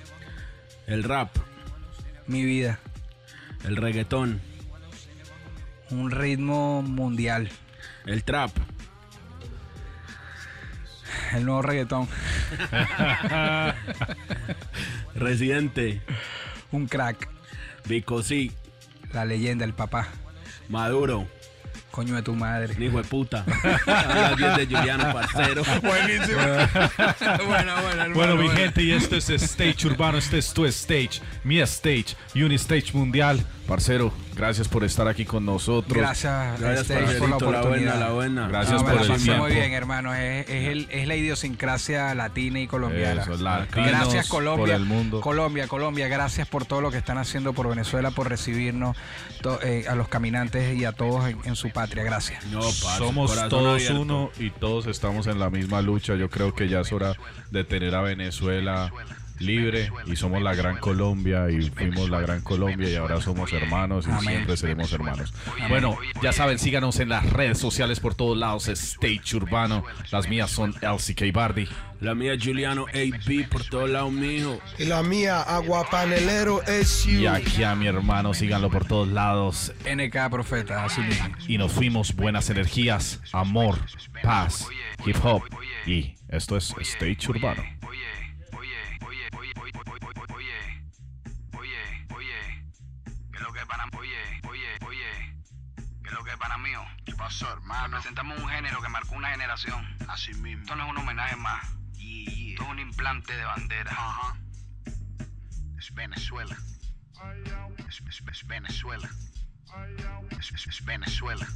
[0.87, 1.29] el rap,
[2.27, 2.79] Mi vida.
[3.65, 4.41] el reggaetón,
[5.89, 7.49] Un ritmo mundial.
[8.05, 8.51] el trap,
[11.33, 12.07] El nuevo reggaetón.
[15.15, 16.01] Residente,
[16.71, 17.29] Un crack.
[17.85, 18.51] Vico sí,
[19.13, 20.07] La leyenda, el papá.
[20.69, 21.27] Maduro,
[21.93, 22.73] Coño de tu madre.
[22.83, 23.45] hijo de puta.
[23.85, 25.61] Hablas bien de Juliano, parcero.
[25.83, 26.39] Buenísimo.
[27.45, 28.59] bueno, bueno, hermano, Bueno, mi bueno.
[28.59, 33.45] gente, y esto es Stage Urbano, este es tu stage, mi stage, Unistage Mundial.
[33.67, 35.97] Parcero, gracias por estar aquí con nosotros.
[35.97, 37.93] Gracias, Gracias, Stage, por la parcerito, la oportunidad.
[37.93, 38.47] buena, la buena.
[38.49, 39.43] Gracias No, por la el tiempo.
[39.43, 40.13] muy bien, hermano.
[40.13, 43.21] Es, es el- es la idiosincrasia latina y colombiana.
[43.23, 43.37] Eso,
[43.73, 44.65] gracias, Colombia.
[44.65, 45.21] por el mundo.
[45.21, 48.97] Colombia, Colombia, gracias por todo lo que están haciendo por Venezuela, por recibirnos
[49.41, 52.03] to- eh, a los caminantes y a todos en, en su patria.
[52.03, 52.45] Gracias.
[52.47, 54.01] No, parce, Somos todos abierto.
[54.01, 56.15] uno y todos estamos en la misma lucha.
[56.15, 57.13] Yo creo que ya es hora
[57.49, 58.91] de tener a Venezuela
[59.43, 64.07] libre y somos la gran Colombia y fuimos la gran Colombia y ahora somos hermanos
[64.07, 64.23] y Amén.
[64.23, 65.33] siempre seremos hermanos.
[65.69, 69.83] Bueno, ya saben, síganos en las redes sociales por todos lados, Stage Urbano.
[70.11, 71.67] Las mías son LCK Bardi.
[71.99, 74.59] La mía Juliano AB por todos lados, mijo.
[74.77, 77.21] Y la mía, Aguapanelero es you.
[77.21, 79.73] Y aquí a mi hermano, síganlo por todos lados.
[79.89, 81.29] NK Profeta, así mismo.
[81.47, 83.77] Y nos fuimos buenas energías, amor,
[84.21, 84.67] paz,
[85.05, 85.43] hip hop.
[85.85, 87.63] Y esto es Stage Urbano.
[97.23, 97.87] Pasó, hermano?
[97.87, 99.85] Representamos un género que marcó una generación.
[100.09, 100.63] Así mismo.
[100.63, 101.63] Esto no es un homenaje más.
[101.97, 103.91] Esto es un implante de bandera.
[103.91, 104.35] Ajá.
[105.77, 106.57] Es Venezuela.
[107.87, 109.09] Es, es- es Venezuela.
[110.37, 111.47] Es, es- es Venezuela.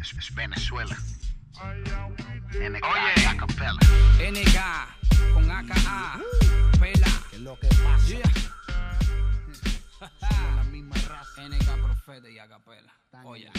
[0.00, 0.96] Es, es Venezuela.
[1.62, 3.78] Oye, a capela.
[4.20, 6.18] NK con AKA.
[6.80, 7.06] Pela.
[7.28, 8.16] ¿Qué es lo que pasa?
[11.36, 12.92] NK Profeta y Acapela.
[13.24, 13.50] Oye.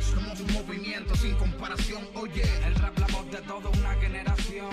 [0.00, 2.42] Somos un movimiento sin comparación, oye.
[2.66, 4.70] El rap la voz de toda una generación.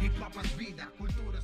[0.00, 1.39] Hip hop es vida, cultura.